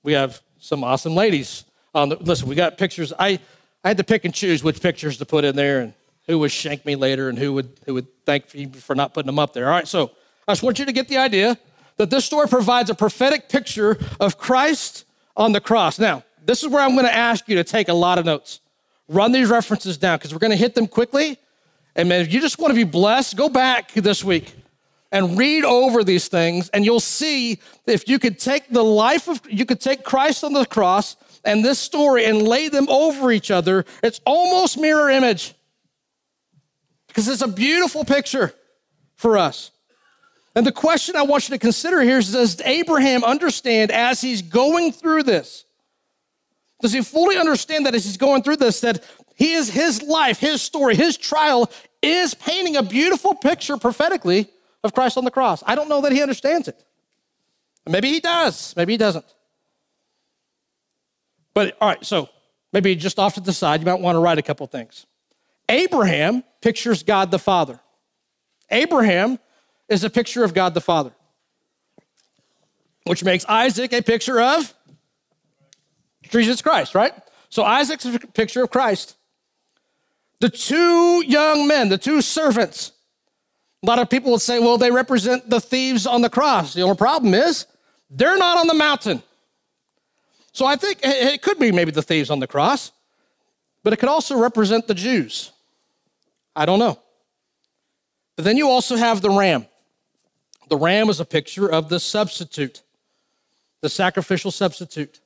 [0.02, 3.12] We have some awesome ladies on the listen, we got pictures.
[3.20, 3.38] I
[3.84, 5.94] I had to pick and choose which pictures to put in there and
[6.26, 9.26] who would shank me later and who would, who would thank me for not putting
[9.26, 9.66] them up there.
[9.66, 10.10] All right, so
[10.48, 11.56] I just want you to get the idea
[12.00, 15.04] that this story provides a prophetic picture of Christ
[15.36, 15.98] on the cross.
[15.98, 18.60] Now, this is where I'm going to ask you to take a lot of notes.
[19.06, 21.36] Run these references down because we're going to hit them quickly.
[21.94, 24.54] And man, if you just want to be blessed, go back this week
[25.12, 29.42] and read over these things, and you'll see if you could take the life of,
[29.50, 33.50] you could take Christ on the cross and this story and lay them over each
[33.50, 33.84] other.
[34.02, 35.52] It's almost mirror image
[37.08, 38.54] because it's a beautiful picture
[39.16, 39.70] for us.
[40.54, 44.42] And the question I want you to consider here is Does Abraham understand as he's
[44.42, 45.64] going through this?
[46.80, 49.04] Does he fully understand that as he's going through this, that
[49.36, 51.70] he is his life, his story, his trial
[52.02, 54.48] is painting a beautiful picture prophetically
[54.82, 55.62] of Christ on the cross?
[55.66, 56.82] I don't know that he understands it.
[57.86, 59.24] Maybe he does, maybe he doesn't.
[61.54, 62.28] But all right, so
[62.72, 65.06] maybe just off to the side, you might want to write a couple things.
[65.68, 67.78] Abraham pictures God the Father.
[68.70, 69.38] Abraham
[69.90, 71.12] is a picture of God the Father,
[73.04, 74.72] which makes Isaac a picture of
[76.30, 77.12] Jesus Christ, right?
[77.48, 79.16] So Isaac's a picture of Christ.
[80.38, 82.92] The two young men, the two servants,
[83.82, 86.72] a lot of people would say, well, they represent the thieves on the cross.
[86.72, 87.66] The only problem is
[88.08, 89.22] they're not on the mountain.
[90.52, 92.92] So I think it could be maybe the thieves on the cross,
[93.82, 95.52] but it could also represent the Jews.
[96.54, 96.98] I don't know.
[98.36, 99.66] But then you also have the ram.
[100.70, 102.82] The ram is a picture of the substitute,
[103.80, 105.20] the sacrificial substitute.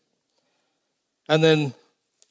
[1.29, 1.75] And then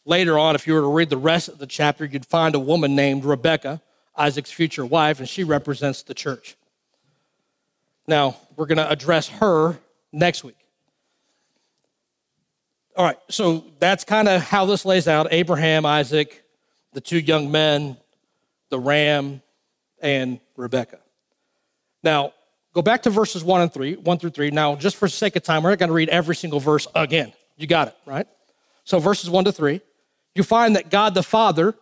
[0.04, 2.60] later on, if you were to read the rest of the chapter, you'd find a
[2.60, 3.82] woman named Rebecca,
[4.17, 6.58] Isaac's future wife, and she represents the church.
[8.08, 9.78] Now, we're going to address her
[10.12, 10.58] next week.
[12.97, 16.43] All right, so that's kind of how this lays out Abraham, Isaac,
[16.93, 17.95] the two young men,
[18.69, 19.43] the ram,
[20.02, 20.97] and Rebecca.
[22.04, 22.34] Now,
[22.73, 24.51] go back to verses one and three, one through three.
[24.51, 27.33] Now, just for sake of time, we're not going to read every single verse again.
[27.57, 28.27] You got it, right?
[28.83, 29.81] So, verses one to three,
[30.36, 31.75] you find that God the Father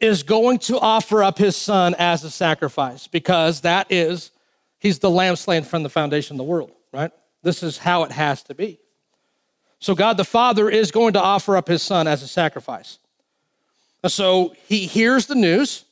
[0.00, 4.30] is going to offer up his son as a sacrifice because that is,
[4.78, 7.10] he's the lamb slain from the foundation of the world, right?
[7.42, 8.78] This is how it has to be.
[9.80, 12.98] So God the Father is going to offer up his son as a sacrifice.
[14.06, 15.84] So he hears the news.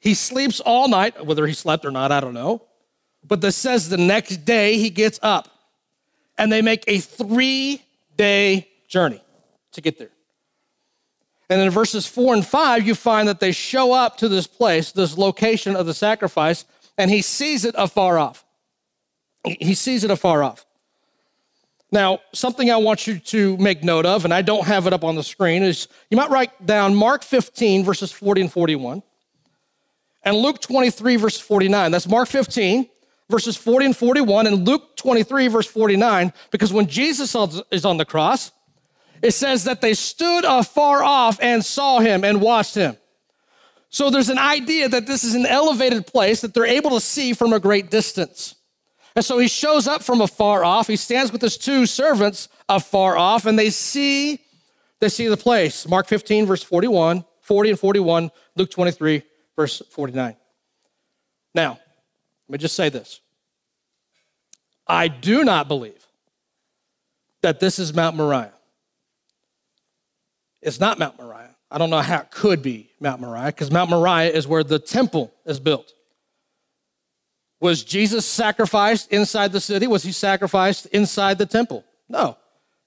[0.00, 2.62] He sleeps all night, whether he slept or not, I don't know.
[3.26, 5.48] But this says the next day he gets up
[6.36, 7.82] and they make a three
[8.16, 9.22] day journey
[9.72, 10.10] to get there.
[11.50, 14.92] And in verses four and five, you find that they show up to this place,
[14.92, 16.64] this location of the sacrifice,
[16.96, 18.44] and he sees it afar off.
[19.44, 20.66] He sees it afar off.
[21.90, 25.04] Now, something I want you to make note of, and I don't have it up
[25.04, 29.02] on the screen, is you might write down Mark 15, verses 40 and 41,
[30.22, 31.90] and Luke 23, verse 49.
[31.90, 32.88] That's Mark 15,
[33.30, 37.34] verses 40 and 41, and Luke 23, verse 49, because when Jesus
[37.70, 38.52] is on the cross,
[39.22, 42.96] it says that they stood afar off and saw him and watched him.
[43.90, 47.32] So there's an idea that this is an elevated place that they're able to see
[47.32, 48.54] from a great distance.
[49.16, 50.86] And so he shows up from afar off.
[50.86, 54.40] He stands with his two servants afar off, and they see,
[55.00, 55.88] they see the place.
[55.88, 59.22] Mark 15, verse 41, 40 and 41, Luke 23,
[59.58, 60.36] verse 49.
[61.52, 61.70] Now,
[62.48, 63.20] let me just say this.
[64.86, 66.06] I do not believe
[67.42, 68.52] that this is Mount Moriah.
[70.62, 71.56] It's not Mount Moriah.
[71.72, 74.78] I don't know how it could be Mount Moriah because Mount Moriah is where the
[74.78, 75.92] temple is built.
[77.60, 79.88] Was Jesus sacrificed inside the city?
[79.88, 81.84] Was he sacrificed inside the temple?
[82.08, 82.36] No.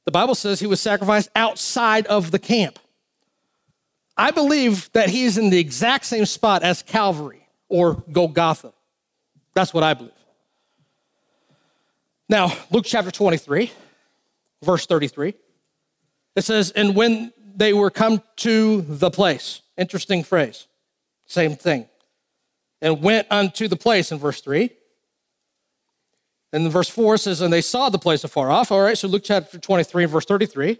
[0.05, 2.79] The Bible says he was sacrificed outside of the camp.
[4.17, 8.74] I believe that he's in the exact same spot as Calvary or Golgotha.
[9.54, 10.12] That's what I believe.
[12.30, 13.71] Now, Luke chapter 23,
[14.63, 15.34] verse 33,
[16.36, 20.67] it says, And when they were come to the place, interesting phrase,
[21.26, 21.88] same thing
[22.82, 24.69] and went unto the place in verse 3.
[26.54, 28.71] And then verse 4 says, And they saw the place afar off.
[28.71, 30.78] All right, so Luke chapter 23 verse 33.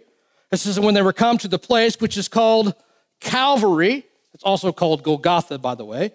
[0.50, 2.74] It says, And when they were come to the place which is called
[3.22, 4.04] Calvary,
[4.34, 6.12] it's also called Golgotha, by the way,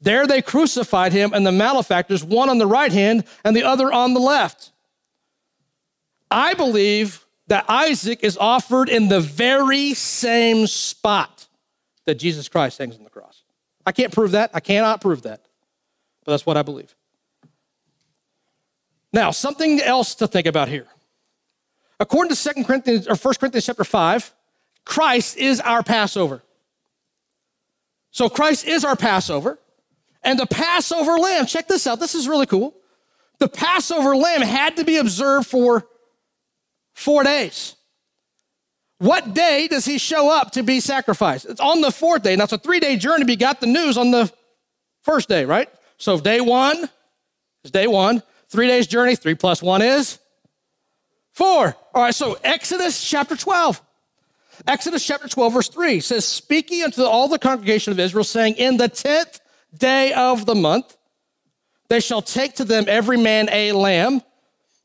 [0.00, 3.92] there they crucified him and the malefactors, one on the right hand and the other
[3.92, 4.70] on the left.
[6.30, 11.46] I believe that Isaac is offered in the very same spot
[12.04, 13.42] that Jesus Christ hangs on the cross.
[13.86, 14.50] I can't prove that.
[14.52, 15.44] I cannot prove that.
[16.24, 16.94] But that's what I believe.
[19.12, 20.86] Now, something else to think about here.
[22.00, 24.34] According to 2 Corinthians or 1 Corinthians chapter 5,
[24.84, 26.42] Christ is our Passover.
[28.10, 29.58] So Christ is our Passover.
[30.22, 32.74] And the Passover lamb, check this out, this is really cool.
[33.38, 35.86] The Passover lamb had to be observed for
[36.94, 37.76] four days.
[38.98, 41.46] What day does he show up to be sacrificed?
[41.46, 42.36] It's on the fourth day.
[42.36, 44.32] Now it's a three day journey, but got the news on the
[45.02, 45.68] first day, right?
[45.98, 46.88] So day one
[47.64, 48.22] is day one.
[48.48, 50.18] Three days journey, three plus one is
[51.32, 51.76] four.
[51.92, 53.82] All right, so Exodus chapter 12.
[54.66, 58.76] Exodus chapter 12, verse 3 says, Speaking unto all the congregation of Israel, saying, In
[58.76, 59.40] the tenth
[59.76, 60.96] day of the month,
[61.88, 64.22] they shall take to them every man a lamb,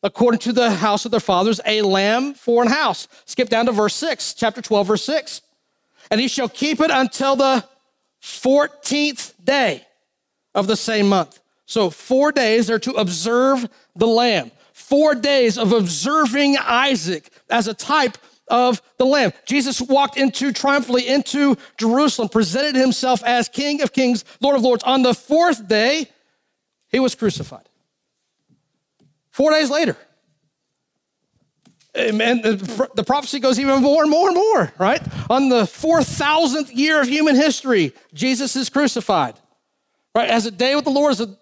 [0.04, 3.08] according to the house of their fathers, a lamb for an house.
[3.26, 5.42] Skip down to verse 6, chapter 12, verse 6.
[6.12, 7.64] And he shall keep it until the
[8.22, 9.86] 14th day
[10.56, 11.40] of the same month.
[11.66, 14.52] So, four days are to observe the lamb.
[14.74, 18.18] Four days of observing Isaac as a type
[18.50, 19.32] of the Lamb.
[19.46, 24.84] Jesus walked into triumphantly into Jerusalem, presented himself as King of Kings, Lord of Lords.
[24.84, 26.08] On the fourth day,
[26.88, 27.70] he was crucified.
[29.32, 29.96] Four days later.
[31.96, 35.02] And the prophecy goes even more and more and more, right?
[35.30, 39.36] On the 4,000th year of human history, Jesus is crucified.
[40.16, 40.30] Right?
[40.30, 41.38] As a day with the Lord is a,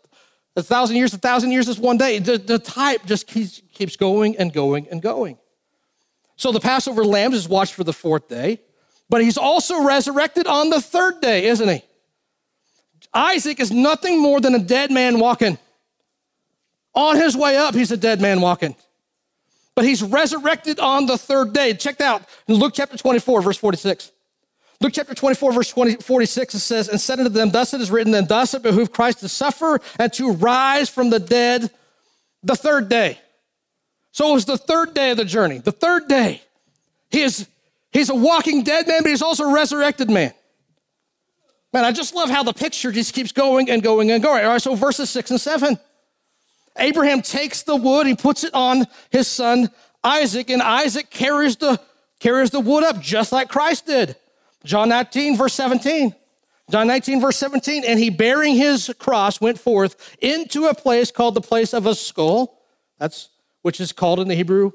[0.55, 2.19] a thousand years, a thousand years is one day.
[2.19, 5.37] The, the type just keeps, keeps going and going and going.
[6.37, 8.61] So the Passover lamb is watched for the fourth day,
[9.09, 11.83] but he's also resurrected on the third day, isn't he?
[13.13, 15.57] Isaac is nothing more than a dead man walking.
[16.93, 18.75] On his way up, he's a dead man walking.
[19.75, 21.73] But he's resurrected on the third day.
[21.73, 24.11] Check that out in Luke chapter 24, verse 46.
[24.79, 27.89] Luke chapter 24, verse 20, 46, it says, And said unto them, Thus it is
[27.89, 31.71] written, and thus it behooved Christ to suffer and to rise from the dead
[32.43, 33.19] the third day.
[34.17, 35.59] So it was the third day of the journey.
[35.59, 36.41] The third day.
[37.11, 37.47] He is,
[37.91, 40.33] he's a walking dead man, but he's also a resurrected man.
[41.71, 44.43] Man, I just love how the picture just keeps going and going and going.
[44.43, 45.77] All right, so verses six and seven.
[46.79, 49.69] Abraham takes the wood, he puts it on his son
[50.03, 51.79] Isaac, and Isaac carries the,
[52.19, 54.15] carries the wood up just like Christ did.
[54.63, 56.15] John 19, verse 17.
[56.71, 61.35] John 19, verse 17, and he bearing his cross went forth into a place called
[61.35, 62.63] the place of a skull.
[62.97, 63.29] That's
[63.67, 64.71] which is called in the Hebrew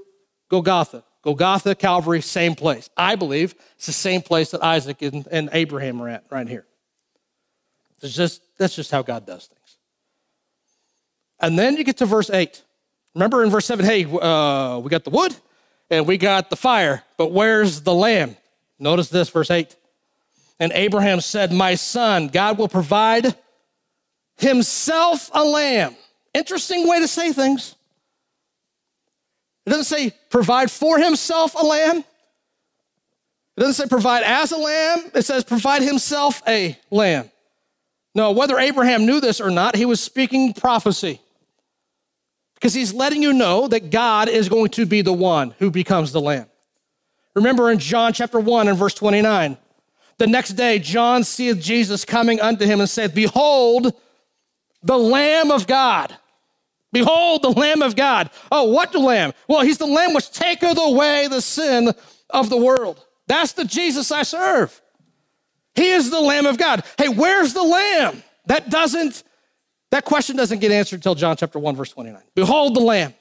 [0.51, 1.03] Golgotha.
[1.23, 2.91] Golgotha, Calvary, same place.
[2.95, 6.67] I believe it's the same place that Isaac and, Abraham are at right here.
[8.03, 9.77] It's just, that's just how God does things.
[11.41, 12.63] And then you get to verse 8.
[13.15, 15.35] Remember in verse 7, hey, uh, we got the wood
[15.89, 18.37] and we got the fire, but where's the lamb?
[18.79, 19.75] Notice this, verse 8.
[20.61, 23.35] And Abraham said, My son, God will provide
[24.37, 25.97] himself a lamb.
[26.35, 27.75] Interesting way to say things.
[29.67, 31.99] It doesn't say provide for himself a lamb.
[33.57, 35.11] It doesn't say provide as a lamb.
[35.15, 37.31] It says provide himself a lamb.
[38.15, 41.21] No, whether Abraham knew this or not, he was speaking prophecy.
[42.55, 46.13] Because he's letting you know that God is going to be the one who becomes
[46.13, 46.47] the lamb.
[47.35, 49.57] Remember in John chapter 1 and verse 29,
[50.19, 53.95] the next day John seeth Jesus coming unto him and saith, Behold,
[54.83, 56.17] the Lamb of God
[56.93, 58.31] Behold the Lamb of God.
[58.51, 59.33] Oh, what the Lamb?
[59.49, 61.93] Well, he's the Lamb which taketh away the sin
[62.31, 63.05] of the world.
[63.27, 64.81] That's the Jesus I serve.
[65.75, 66.85] He is the Lamb of God.
[66.99, 68.23] Hey, where's the Lamb?
[68.47, 69.23] That doesn't,
[69.91, 72.21] that question doesn't get answered until John chapter 1, verse 29.
[72.35, 73.15] Behold the Lamb.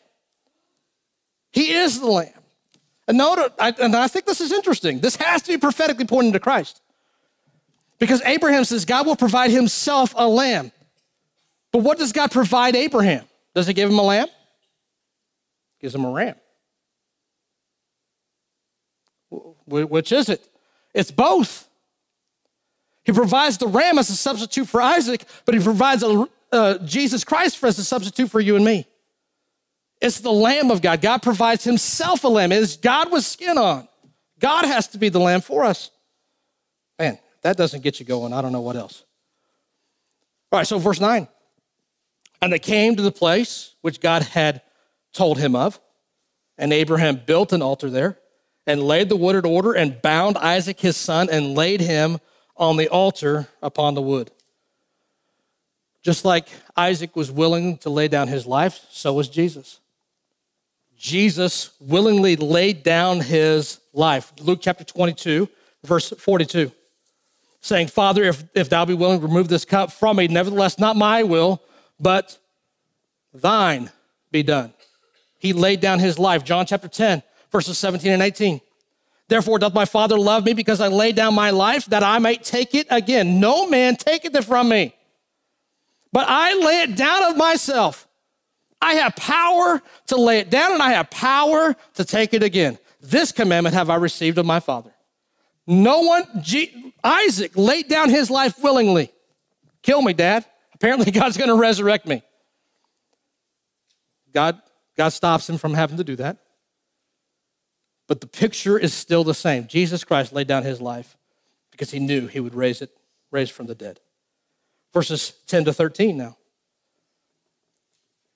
[1.52, 2.34] He is the Lamb.
[3.08, 5.00] And note, and I think this is interesting.
[5.00, 6.82] This has to be prophetically pointing to Christ.
[8.00, 10.72] Because Abraham says God will provide himself a lamb.
[11.72, 13.26] But what does God provide Abraham?
[13.54, 14.28] Does he give him a lamb?
[15.80, 16.36] Gives him a ram.
[19.68, 20.48] Which is it?
[20.94, 21.68] It's both.
[23.04, 27.24] He provides the ram as a substitute for Isaac, but he provides a, uh, Jesus
[27.24, 28.86] Christ for as a substitute for you and me.
[30.02, 31.02] It's the Lamb of God.
[31.02, 32.52] God provides Himself a lamb.
[32.52, 33.88] It is God with skin on.
[34.40, 35.92] God has to be the lamb for us.
[36.98, 38.34] Man, that doesn't get you going.
[38.34, 39.04] I don't know what else.
[40.52, 41.28] All right, so verse 9.
[42.42, 44.62] And they came to the place which God had
[45.14, 45.80] told him of.
[46.58, 48.18] And Abraham built an altar there
[48.68, 52.20] and laid the wood in order and bound Isaac his son and laid him
[52.58, 54.32] on the altar upon the wood.
[56.04, 59.80] Just like Isaac was willing to lay down his life, so was Jesus.
[60.98, 64.32] Jesus willingly laid down his life.
[64.40, 65.50] Luke chapter 22,
[65.84, 66.72] verse 42,
[67.62, 70.28] saying, Father, if, if thou be willing, remove this cup from me.
[70.28, 71.62] Nevertheless, not my will,
[72.02, 72.38] but
[73.34, 73.92] thine
[74.32, 74.74] be done.
[75.38, 76.44] He laid down his life.
[76.44, 78.60] John chapter 10, verses 17 and 18.
[79.28, 82.44] Therefore doth my Father love me because I lay down my life that I might
[82.44, 83.40] take it again.
[83.40, 84.94] No man taketh it from me,
[86.12, 88.08] but I lay it down of myself.
[88.82, 92.78] I have power to lay it down and I have power to take it again.
[93.00, 94.92] This commandment have I received of my Father.
[95.68, 99.12] No one, G, Isaac laid down his life willingly.
[99.82, 100.46] Kill me, Dad.
[100.82, 102.24] Apparently, God's going to resurrect me.
[104.34, 104.60] God,
[104.98, 106.38] God stops him from having to do that.
[108.08, 109.68] But the picture is still the same.
[109.68, 111.16] Jesus Christ laid down his life
[111.70, 112.90] because he knew he would raise it,
[113.30, 114.00] raise from the dead.
[114.92, 116.36] Verses 10 to 13 now.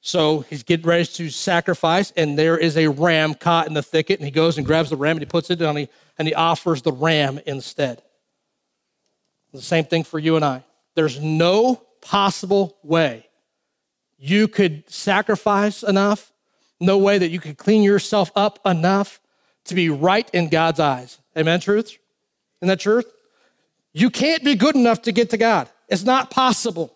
[0.01, 4.19] So he's getting ready to sacrifice, and there is a ram caught in the thicket,
[4.19, 6.35] and he goes and grabs the ram and he puts it on, he, and he
[6.35, 8.03] offers the ram instead.
[9.51, 10.63] The same thing for you and I.
[10.93, 13.25] There's no possible way
[14.17, 16.31] you could sacrifice enough,
[16.79, 19.19] no way that you could clean yourself up enough
[19.65, 21.19] to be right in God's eyes.
[21.37, 21.97] Amen, truth?
[22.61, 23.11] Isn't that truth?
[23.93, 25.69] You can't be good enough to get to God.
[25.89, 26.95] It's not possible.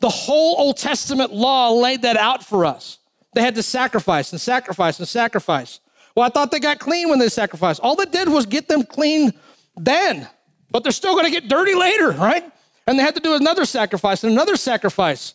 [0.00, 2.98] The whole Old Testament law laid that out for us.
[3.34, 5.80] They had to sacrifice and sacrifice and sacrifice.
[6.14, 7.80] Well, I thought they got clean when they sacrificed.
[7.80, 9.32] All they did was get them clean
[9.76, 10.28] then,
[10.70, 12.50] but they're still going to get dirty later, right?
[12.88, 15.34] And they had to do another sacrifice and another sacrifice.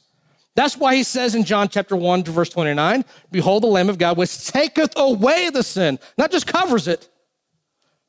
[0.56, 4.00] That's why he says in John chapter 1 to verse 29, Behold the Lamb of
[4.00, 7.08] God, which taketh away the sin, not just covers it,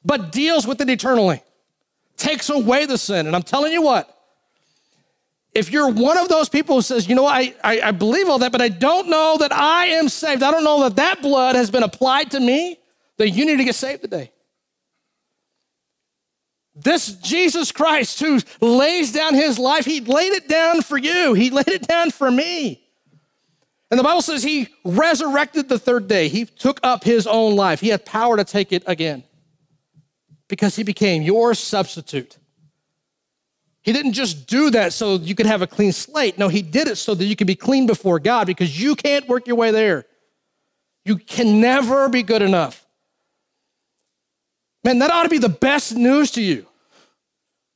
[0.03, 1.43] but deals with it eternally,
[2.17, 3.27] takes away the sin.
[3.27, 4.11] And I'm telling you what,
[5.55, 8.39] if you're one of those people who says, you know, I, I, I believe all
[8.39, 11.55] that, but I don't know that I am saved, I don't know that that blood
[11.55, 12.79] has been applied to me,
[13.19, 14.33] then you need to get saved today.
[16.75, 21.35] This Jesus Christ who lays down his life, he laid it down for you.
[21.35, 22.81] He laid it down for me.
[23.91, 26.29] And the Bible says he resurrected the third day.
[26.29, 27.81] He took up his own life.
[27.81, 29.23] He had power to take it again
[30.49, 32.39] because he became your substitute.
[33.83, 36.39] He didn't just do that so you could have a clean slate.
[36.39, 39.29] No, he did it so that you could be clean before God because you can't
[39.29, 40.07] work your way there.
[41.05, 42.84] You can never be good enough.
[44.85, 46.67] Man, that ought to be the best news to you.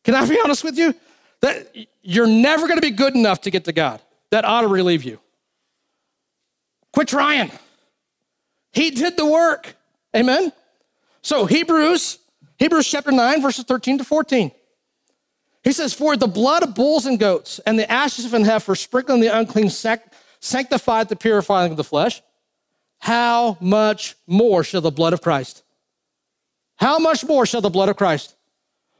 [0.04, 0.94] Can I be honest with you?
[1.40, 4.00] That you're never going to be good enough to get to God.
[4.30, 5.18] That ought to relieve you.
[6.92, 7.50] Quit trying.
[8.72, 9.74] He did the work.
[10.14, 10.52] Amen.
[11.22, 12.18] So Hebrews,
[12.58, 14.50] Hebrews chapter 9, verses 13 to 14.
[15.64, 18.74] He says, For the blood of bulls and goats and the ashes of an heifer
[18.74, 22.22] sprinkling the unclean sac- sanctified the purifying of the flesh,
[23.00, 25.62] how much more shall the blood of Christ?
[26.78, 28.34] How much more shall the blood of Christ,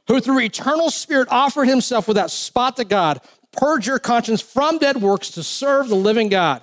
[0.07, 5.01] who through eternal spirit offered himself without spot to God, purge your conscience from dead
[5.01, 6.61] works to serve the living God?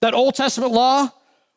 [0.00, 1.08] That Old Testament law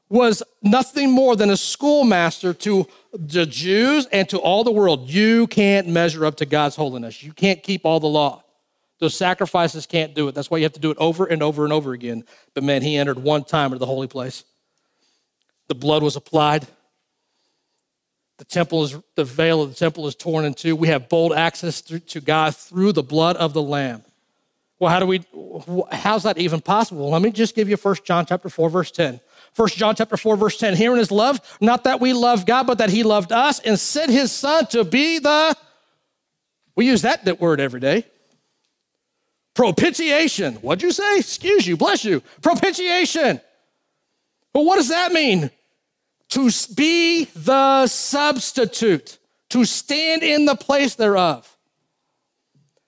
[0.08, 5.10] was nothing more than a schoolmaster to the Jews and to all the world.
[5.10, 7.24] You can't measure up to God's holiness.
[7.24, 8.44] You can't keep all the law.
[9.00, 10.36] Those sacrifices can't do it.
[10.36, 12.24] That's why you have to do it over and over and over again.
[12.54, 14.44] But man, he entered one time into the holy place.
[15.68, 16.68] The blood was applied.
[18.38, 20.76] The temple is, the veil of the temple is torn in two.
[20.76, 24.04] We have bold access to God through the blood of the Lamb.
[24.78, 25.24] Well, how do we,
[25.92, 27.10] how's that even possible?
[27.10, 29.22] Let me just give you 1 John chapter 4, verse 10.
[29.56, 30.76] 1 John chapter 4, verse 10.
[30.76, 34.12] Herein is love, not that we love God, but that he loved us and sent
[34.12, 35.56] his son to be the,
[36.76, 38.06] we use that word every day.
[39.54, 40.56] Propitiation.
[40.56, 41.20] What'd you say?
[41.20, 42.22] Excuse you, bless you.
[42.42, 43.40] Propitiation.
[44.54, 45.50] Well, what does that mean?
[46.36, 49.20] To be the substitute,
[49.50, 51.58] to stand in the place thereof,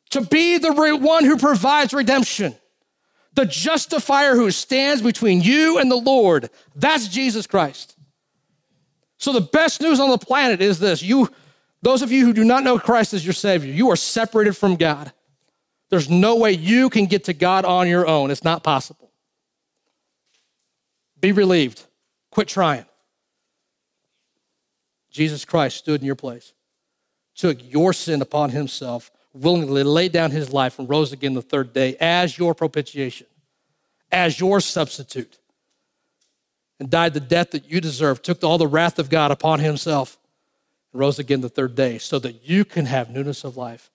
[0.10, 2.54] to be the one who provides redemption,
[3.36, 6.50] the justifier who stands between you and the Lord.
[6.76, 7.96] That's Jesus Christ.
[9.18, 11.02] So the best news on the planet is this.
[11.02, 11.30] You
[11.82, 14.76] those of you who do not know Christ as your savior, you are separated from
[14.76, 15.14] God.
[15.90, 18.30] There's no way you can get to God on your own.
[18.30, 19.10] It's not possible.
[21.22, 21.86] Be relieved.
[22.32, 22.86] Quit trying.
[25.18, 26.54] Jesus Christ stood in your place,
[27.36, 31.74] took your sin upon himself, willingly laid down his life, and rose again the third
[31.74, 33.26] day as your propitiation,
[34.12, 35.40] as your substitute,
[36.80, 40.20] and died the death that you deserve, took all the wrath of God upon himself,
[40.94, 43.90] and rose again the third day so that you can have newness of life.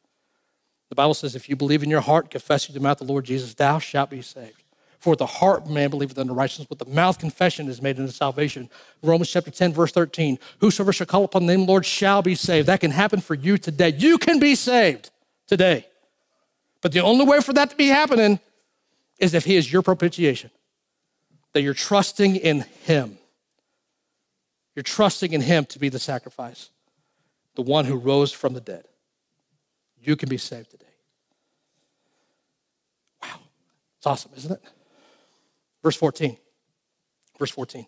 [0.88, 3.24] The Bible says, if you believe in your heart, confess with your mouth the Lord
[3.24, 4.61] Jesus, thou shalt be saved.
[5.02, 8.70] For the heart man believeth unto righteousness, but the mouth confession is made unto salvation.
[9.02, 10.38] Romans chapter 10, verse 13.
[10.60, 12.68] Whosoever shall call upon the name of the Lord shall be saved.
[12.68, 13.90] That can happen for you today.
[13.90, 15.10] You can be saved
[15.46, 15.86] today.
[16.80, 18.40] But the only way for that to be happening
[19.18, 20.50] is if he is your propitiation,
[21.52, 23.18] that you're trusting in him.
[24.74, 26.70] You're trusting in Him to be the sacrifice,
[27.54, 28.84] the one who rose from the dead.
[30.00, 30.86] You can be saved today.
[33.22, 33.40] Wow.
[33.98, 34.62] It's awesome, isn't it?
[35.82, 36.36] Verse 14.
[37.38, 37.86] Verse 14.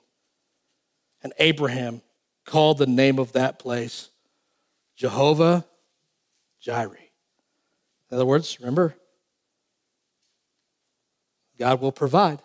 [1.23, 2.03] And Abraham
[2.45, 4.11] called the name of that place
[4.97, 5.65] Jehovah
[6.61, 6.97] Jireh.
[8.11, 8.95] In other words, remember,
[11.59, 12.41] God will provide.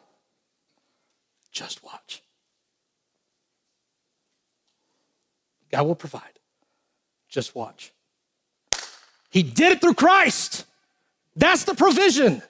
[1.52, 2.22] Just watch.
[5.72, 6.40] God will provide.
[7.28, 7.92] Just watch.
[9.30, 10.66] He did it through Christ.
[11.36, 12.42] That's the provision.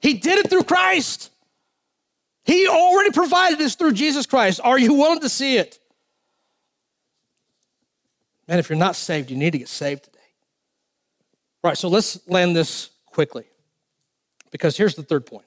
[0.00, 1.30] He did it through Christ.
[2.44, 4.60] He already provided this through Jesus Christ.
[4.62, 5.78] Are you willing to see it?
[8.48, 10.18] Man, if you're not saved, you need to get saved today.
[11.62, 13.44] Right, so let's land this quickly.
[14.50, 15.46] Because here's the third point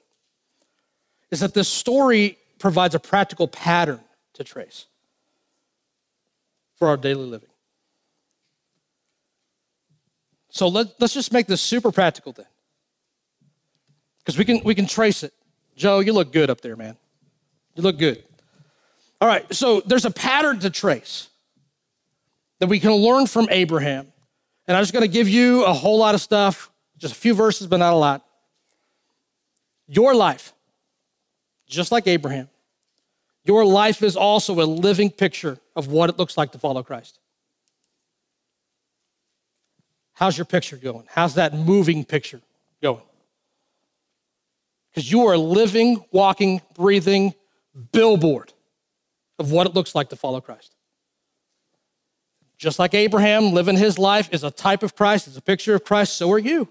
[1.30, 4.00] is that this story provides a practical pattern
[4.34, 4.86] to trace
[6.76, 7.48] for our daily living.
[10.50, 12.46] So let, let's just make this super practical then.
[14.20, 15.34] Because we can, we can trace it.
[15.76, 16.96] Joe, you look good up there, man.
[17.74, 18.22] You look good.
[19.20, 21.28] All right, so there's a pattern to trace
[22.60, 24.12] that we can learn from Abraham.
[24.66, 27.34] And I'm just going to give you a whole lot of stuff, just a few
[27.34, 28.24] verses, but not a lot.
[29.86, 30.52] Your life,
[31.66, 32.48] just like Abraham,
[33.44, 37.18] your life is also a living picture of what it looks like to follow Christ.
[40.14, 41.04] How's your picture going?
[41.08, 42.40] How's that moving picture
[42.82, 43.02] going?
[44.94, 47.34] Because you are a living, walking, breathing
[47.90, 48.52] billboard
[49.40, 50.76] of what it looks like to follow Christ.
[52.56, 55.84] Just like Abraham living his life is a type of Christ, is a picture of
[55.84, 56.68] Christ, so are you.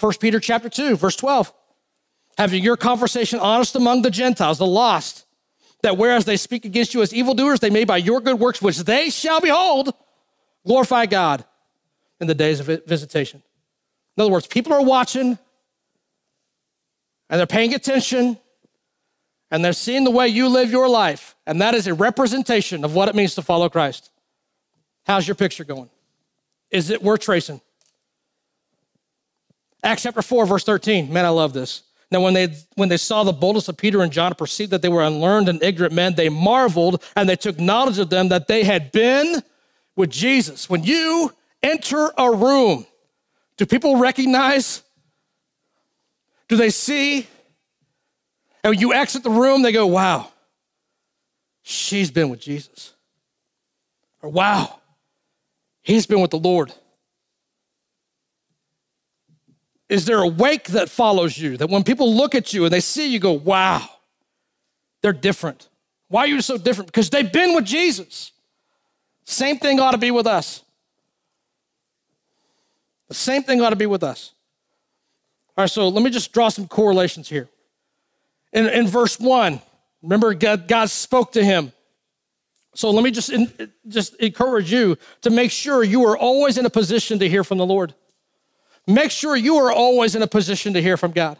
[0.00, 1.52] 1 Peter chapter 2, verse 12.
[2.36, 5.24] Having your conversation honest among the Gentiles, the lost,
[5.82, 8.78] that whereas they speak against you as evildoers, they may by your good works, which
[8.78, 9.94] they shall behold,
[10.66, 11.44] glorify God
[12.20, 13.40] in the days of visitation.
[14.16, 15.38] In other words, people are watching
[17.30, 18.38] and they're paying attention
[19.50, 21.34] and they're seeing the way you live your life.
[21.46, 24.10] And that is a representation of what it means to follow Christ.
[25.06, 25.90] How's your picture going?
[26.70, 27.60] Is it worth tracing?
[29.82, 31.12] Acts chapter 4, verse 13.
[31.12, 31.82] Man, I love this.
[32.14, 34.88] Now, when they when they saw the boldness of Peter and John perceived that they
[34.88, 38.62] were unlearned and ignorant men, they marveled and they took knowledge of them that they
[38.62, 39.42] had been
[39.96, 40.70] with Jesus.
[40.70, 42.86] When you enter a room,
[43.56, 44.83] do people recognize?
[46.54, 47.26] Do they see?
[48.62, 50.28] And when you exit the room, they go, wow,
[51.64, 52.94] she's been with Jesus.
[54.22, 54.78] Or wow,
[55.82, 56.72] he's been with the Lord.
[59.88, 62.78] Is there a wake that follows you that when people look at you and they
[62.78, 63.84] see you go, wow,
[65.02, 65.68] they're different?
[66.06, 66.86] Why are you so different?
[66.86, 68.30] Because they've been with Jesus.
[69.24, 70.62] Same thing ought to be with us.
[73.08, 74.34] The same thing ought to be with us.
[75.56, 77.48] All right, so let me just draw some correlations here.
[78.52, 79.60] In, in verse one,
[80.02, 81.72] remember God, God spoke to him.
[82.74, 83.52] So let me just, in,
[83.86, 87.58] just encourage you to make sure you are always in a position to hear from
[87.58, 87.94] the Lord.
[88.86, 91.38] Make sure you are always in a position to hear from God.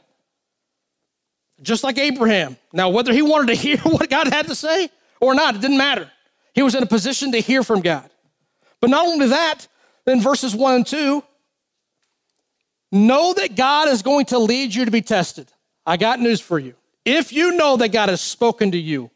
[1.60, 2.56] Just like Abraham.
[2.72, 4.90] Now, whether he wanted to hear what God had to say
[5.20, 6.10] or not, it didn't matter.
[6.54, 8.08] He was in a position to hear from God.
[8.80, 9.66] But not only that,
[10.06, 11.24] in verses one and two,
[12.94, 15.50] Know that God is going to lead you to be tested.
[15.84, 16.74] I got news for you.
[17.04, 19.10] If you know that God has spoken to you,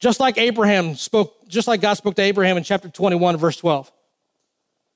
[0.00, 3.92] just like Abraham spoke, just like God spoke to Abraham in chapter 21, verse 12.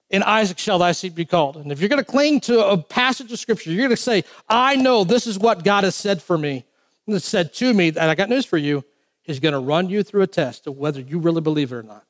[0.08, 1.58] In Isaac shall thy seed be called.
[1.58, 4.24] And if you're going to cling to a passage of scripture, you're going to say,
[4.48, 6.64] I know this is what God has said for me,
[7.06, 8.82] and said to me, and I got news for you.
[9.20, 11.82] He's going to run you through a test of whether you really believe it or
[11.82, 12.06] not.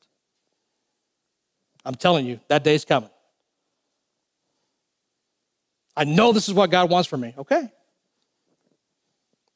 [1.83, 3.09] I'm telling you, that day's coming.
[5.99, 7.33] I know this is what God wants for me.
[7.37, 7.69] Okay.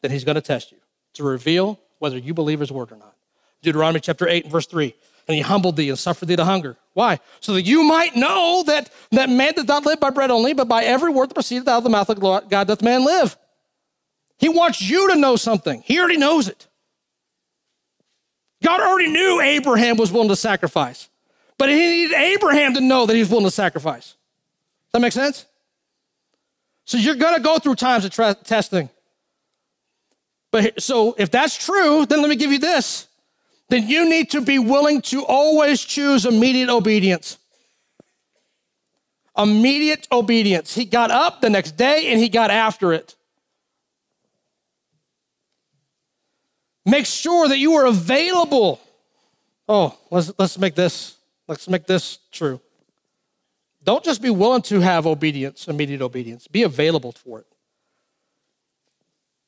[0.02, 0.78] Then he's going to test you
[1.14, 3.16] to reveal whether you believe his word or not.
[3.62, 4.94] Deuteronomy chapter 8 and verse 3.
[5.30, 6.76] And he humbled thee and suffered thee to hunger.
[6.96, 7.22] Why?
[7.40, 10.68] So that you might know that, that man does not live by bread only, but
[10.68, 13.38] by every word that proceedeth out of the mouth of God doth man live.
[14.38, 15.82] He wants you to know something.
[15.86, 16.68] He already knows it.
[18.62, 21.08] God already knew Abraham was willing to sacrifice,
[21.58, 24.08] but he needed Abraham to know that he was willing to sacrifice.
[24.08, 25.46] Does that make sense?
[26.86, 28.90] So you're going to go through times of tra- testing.
[30.52, 33.08] But so if that's true, then let me give you this.
[33.70, 37.38] Then you need to be willing to always choose immediate obedience.
[39.38, 40.76] Immediate obedience.
[40.76, 43.16] He got up the next day and he got after it.
[46.86, 48.80] Make sure that you are available
[49.68, 51.18] Oh, let's, let's make this,
[51.48, 52.60] let's make this true.
[53.84, 56.48] Don't just be willing to have obedience, immediate obedience.
[56.48, 57.48] Be available for it.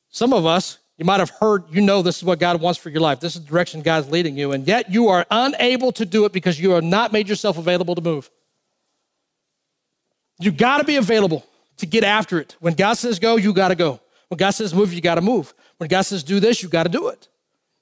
[0.10, 2.90] Some of us, you might have heard, you know this is what God wants for
[2.90, 3.20] your life.
[3.20, 6.32] This is the direction God's leading you, and yet you are unable to do it
[6.32, 8.30] because you have not made yourself available to move.
[10.40, 11.46] You got to be available
[11.78, 12.56] to get after it.
[12.60, 14.00] When God says go, you got to go.
[14.28, 15.54] When God says move, you got to move.
[15.78, 17.28] When God says do this, you got to do it.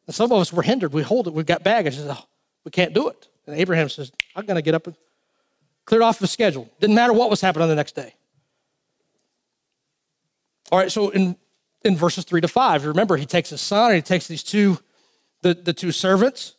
[0.08, 0.93] And some of us were hindered.
[0.93, 1.34] We hold it.
[1.34, 1.97] We've got baggage.
[1.99, 2.26] Oh,
[2.64, 3.28] we can't do it.
[3.47, 4.95] And Abraham says, I'm going to get up and
[5.86, 6.70] clear off the schedule.
[6.80, 8.16] Didn't matter what was happening the next day.
[10.72, 11.36] All right, so in,
[11.84, 14.80] in verses three to five, remember, he takes his son and he takes these two,
[15.42, 16.56] the, the two servants.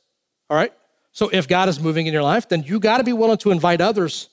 [0.51, 0.73] All right.
[1.13, 3.51] So if God is moving in your life, then you got to be willing to
[3.51, 4.29] invite others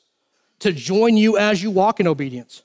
[0.60, 2.64] to join you as you walk in obedience.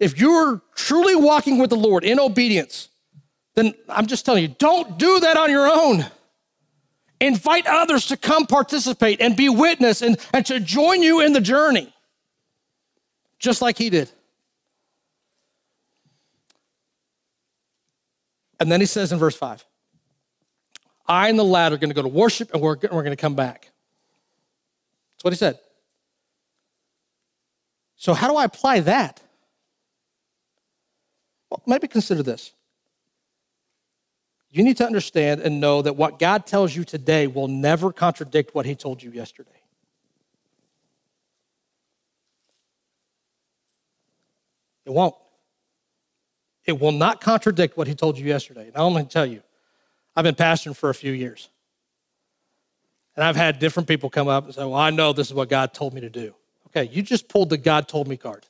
[0.00, 2.88] If you're truly walking with the Lord in obedience,
[3.54, 6.04] then I'm just telling you, don't do that on your own.
[7.24, 11.40] Invite others to come participate and be witness and, and to join you in the
[11.40, 11.90] journey,
[13.38, 14.10] just like he did.
[18.60, 19.64] And then he says in verse 5
[21.06, 23.16] I and the lad are going to go to worship and we're, we're going to
[23.16, 23.70] come back.
[25.16, 25.58] That's what he said.
[27.96, 29.22] So, how do I apply that?
[31.48, 32.52] Well, maybe consider this.
[34.54, 38.54] You need to understand and know that what God tells you today will never contradict
[38.54, 39.50] what He told you yesterday.
[44.86, 45.16] It won't.
[46.66, 48.68] It will not contradict what He told you yesterday.
[48.68, 49.42] And I'll only tell you,
[50.14, 51.48] I've been pastoring for a few years.
[53.16, 55.48] And I've had different people come up and say, Well, I know this is what
[55.48, 56.32] God told me to do.
[56.68, 58.46] Okay, you just pulled the God told me card.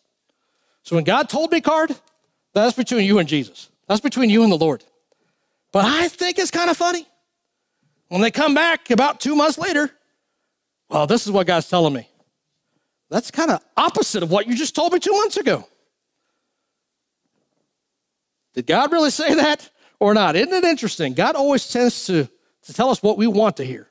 [0.82, 1.96] So when God told me card,
[2.52, 3.70] that's between you and Jesus.
[3.88, 4.84] That's between you and the Lord.
[5.74, 7.04] But I think it's kind of funny.
[8.06, 9.90] When they come back about two months later,
[10.88, 12.08] well, this is what God's telling me.
[13.10, 15.66] That's kind of opposite of what you just told me two months ago.
[18.54, 19.68] Did God really say that
[19.98, 20.36] or not?
[20.36, 21.12] Isn't it interesting?
[21.12, 22.28] God always tends to,
[22.62, 23.88] to tell us what we want to hear.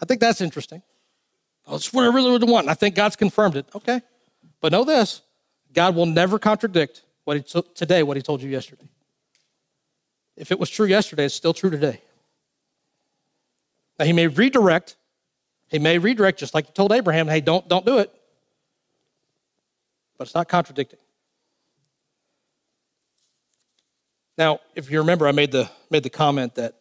[0.00, 0.80] I think that's interesting.
[1.66, 2.70] Oh, it's what I really, would want.
[2.70, 3.66] I think God's confirmed it.
[3.74, 4.00] Okay.
[4.62, 5.20] But know this
[5.74, 8.88] God will never contradict what he t- today what he told you yesterday.
[10.36, 12.00] If it was true yesterday, it's still true today.
[13.98, 14.96] Now he may redirect.
[15.68, 18.12] He may redirect just like he told Abraham, hey, don't, don't do it.
[20.18, 20.98] But it's not contradicting.
[24.38, 26.74] Now, if you remember, I made the, made the comment that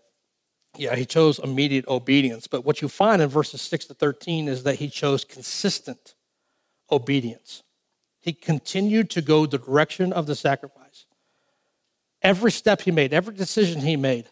[0.77, 2.47] yeah, he chose immediate obedience.
[2.47, 6.15] But what you find in verses 6 to 13 is that he chose consistent
[6.91, 7.63] obedience.
[8.19, 11.04] He continued to go the direction of the sacrifice.
[12.25, 14.25] Every step he made, every decision he made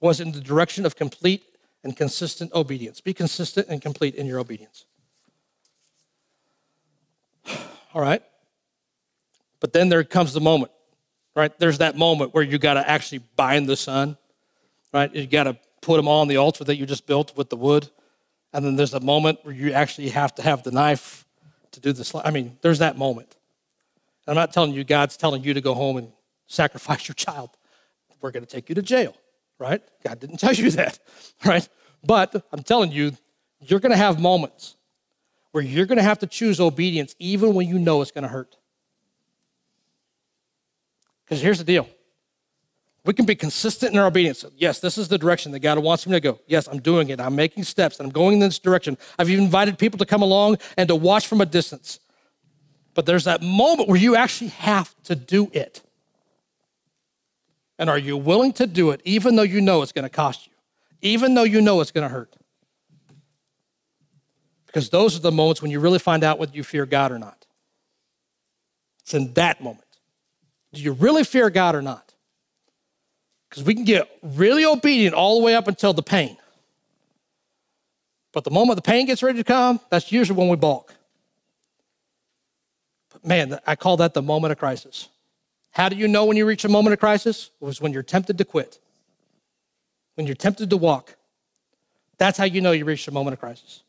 [0.00, 1.42] was in the direction of complete
[1.82, 3.00] and consistent obedience.
[3.00, 4.84] Be consistent and complete in your obedience.
[7.94, 8.22] All right?
[9.60, 10.72] But then there comes the moment,
[11.34, 11.56] right?
[11.58, 14.18] There's that moment where you got to actually bind the son
[14.94, 15.14] right?
[15.14, 17.90] You got to put all on the altar that you just built with the wood.
[18.54, 21.26] And then there's a moment where you actually have to have the knife
[21.72, 22.14] to do this.
[22.14, 23.36] I mean, there's that moment.
[24.26, 26.12] I'm not telling you God's telling you to go home and
[26.46, 27.50] sacrifice your child.
[28.20, 29.14] We're going to take you to jail,
[29.58, 29.82] right?
[30.06, 30.98] God didn't tell you that,
[31.44, 31.68] right?
[32.02, 33.12] But I'm telling you,
[33.60, 34.76] you're going to have moments
[35.52, 38.28] where you're going to have to choose obedience even when you know it's going to
[38.28, 38.56] hurt.
[41.24, 41.88] Because here's the deal
[43.04, 44.44] we can be consistent in our obedience.
[44.56, 46.40] Yes, this is the direction that God wants me to go.
[46.46, 47.20] Yes, I'm doing it.
[47.20, 48.96] I'm making steps and I'm going in this direction.
[49.18, 52.00] I've even invited people to come along and to watch from a distance.
[52.94, 55.82] But there's that moment where you actually have to do it.
[57.78, 60.46] And are you willing to do it even though you know it's going to cost
[60.46, 60.52] you,
[61.02, 62.34] even though you know it's going to hurt?
[64.66, 67.18] Because those are the moments when you really find out whether you fear God or
[67.18, 67.46] not.
[69.02, 69.84] It's in that moment.
[70.72, 72.12] Do you really fear God or not?
[73.48, 76.36] Because we can get really obedient all the way up until the pain.
[78.32, 80.92] But the moment the pain gets ready to come, that's usually when we balk.
[83.12, 85.08] But man, I call that the moment of crisis.
[85.74, 87.50] How do you know when you reach a moment of crisis?
[87.60, 88.78] It was when you're tempted to quit,
[90.14, 91.16] when you're tempted to walk.
[92.16, 93.82] That's how you know you reached a moment of crisis.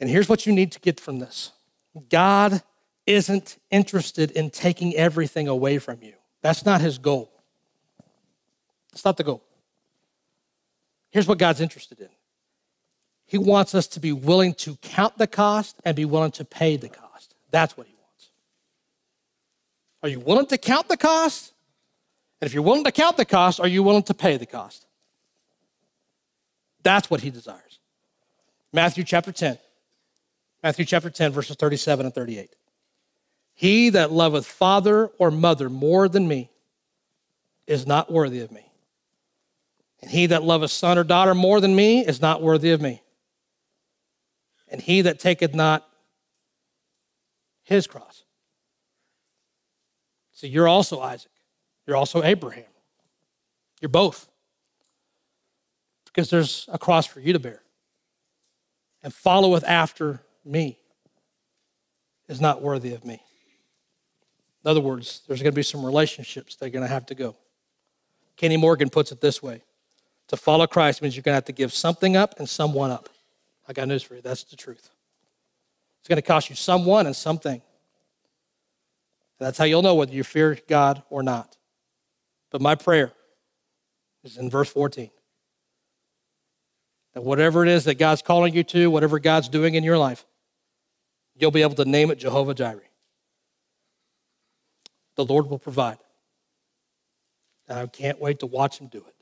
[0.00, 1.52] And here's what you need to get from this
[2.08, 2.62] God
[3.06, 7.30] isn't interested in taking everything away from you, that's not his goal.
[8.92, 9.44] It's not the goal.
[11.10, 12.08] Here's what God's interested in
[13.26, 16.76] He wants us to be willing to count the cost and be willing to pay
[16.76, 17.34] the cost.
[17.50, 17.97] That's what He wants.
[20.02, 21.52] Are you willing to count the cost?
[22.40, 24.86] And if you're willing to count the cost, are you willing to pay the cost?
[26.82, 27.80] That's what he desires.
[28.72, 29.58] Matthew chapter 10.
[30.62, 32.54] Matthew chapter 10, verses 37 and 38.
[33.54, 36.50] He that loveth father or mother more than me
[37.66, 38.70] is not worthy of me.
[40.00, 43.02] And he that loveth son or daughter more than me is not worthy of me.
[44.68, 45.88] And he that taketh not
[47.62, 48.24] his cross.
[50.38, 51.32] See, you're also Isaac.
[51.84, 52.70] You're also Abraham.
[53.80, 54.28] You're both.
[56.04, 57.60] Because there's a cross for you to bear.
[59.02, 60.78] And followeth after me
[62.28, 63.20] is not worthy of me.
[64.64, 67.16] In other words, there's going to be some relationships that are going to have to
[67.16, 67.34] go.
[68.36, 69.64] Kenny Morgan puts it this way
[70.28, 73.08] to follow Christ means you're going to have to give something up and someone up.
[73.66, 74.22] I got news for you.
[74.22, 74.88] That's the truth.
[75.98, 77.60] It's going to cost you someone and something.
[79.38, 81.56] That's how you'll know whether you fear God or not.
[82.50, 83.12] But my prayer
[84.24, 85.10] is in verse 14
[87.14, 90.24] that whatever it is that God's calling you to, whatever God's doing in your life,
[91.34, 92.80] you'll be able to name it Jehovah Jireh.
[95.16, 95.98] The Lord will provide.
[97.68, 99.14] And I can't wait to watch Him do it.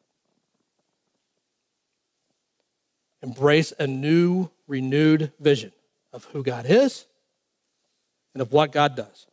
[3.23, 5.73] Embrace a new, renewed vision
[6.12, 7.07] of who God is
[8.35, 9.27] and of what God does.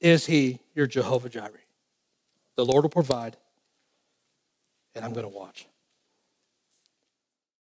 [0.00, 1.52] Is He your Jehovah Jireh?
[2.56, 3.36] The Lord will provide,
[4.94, 5.66] and I'm going to watch.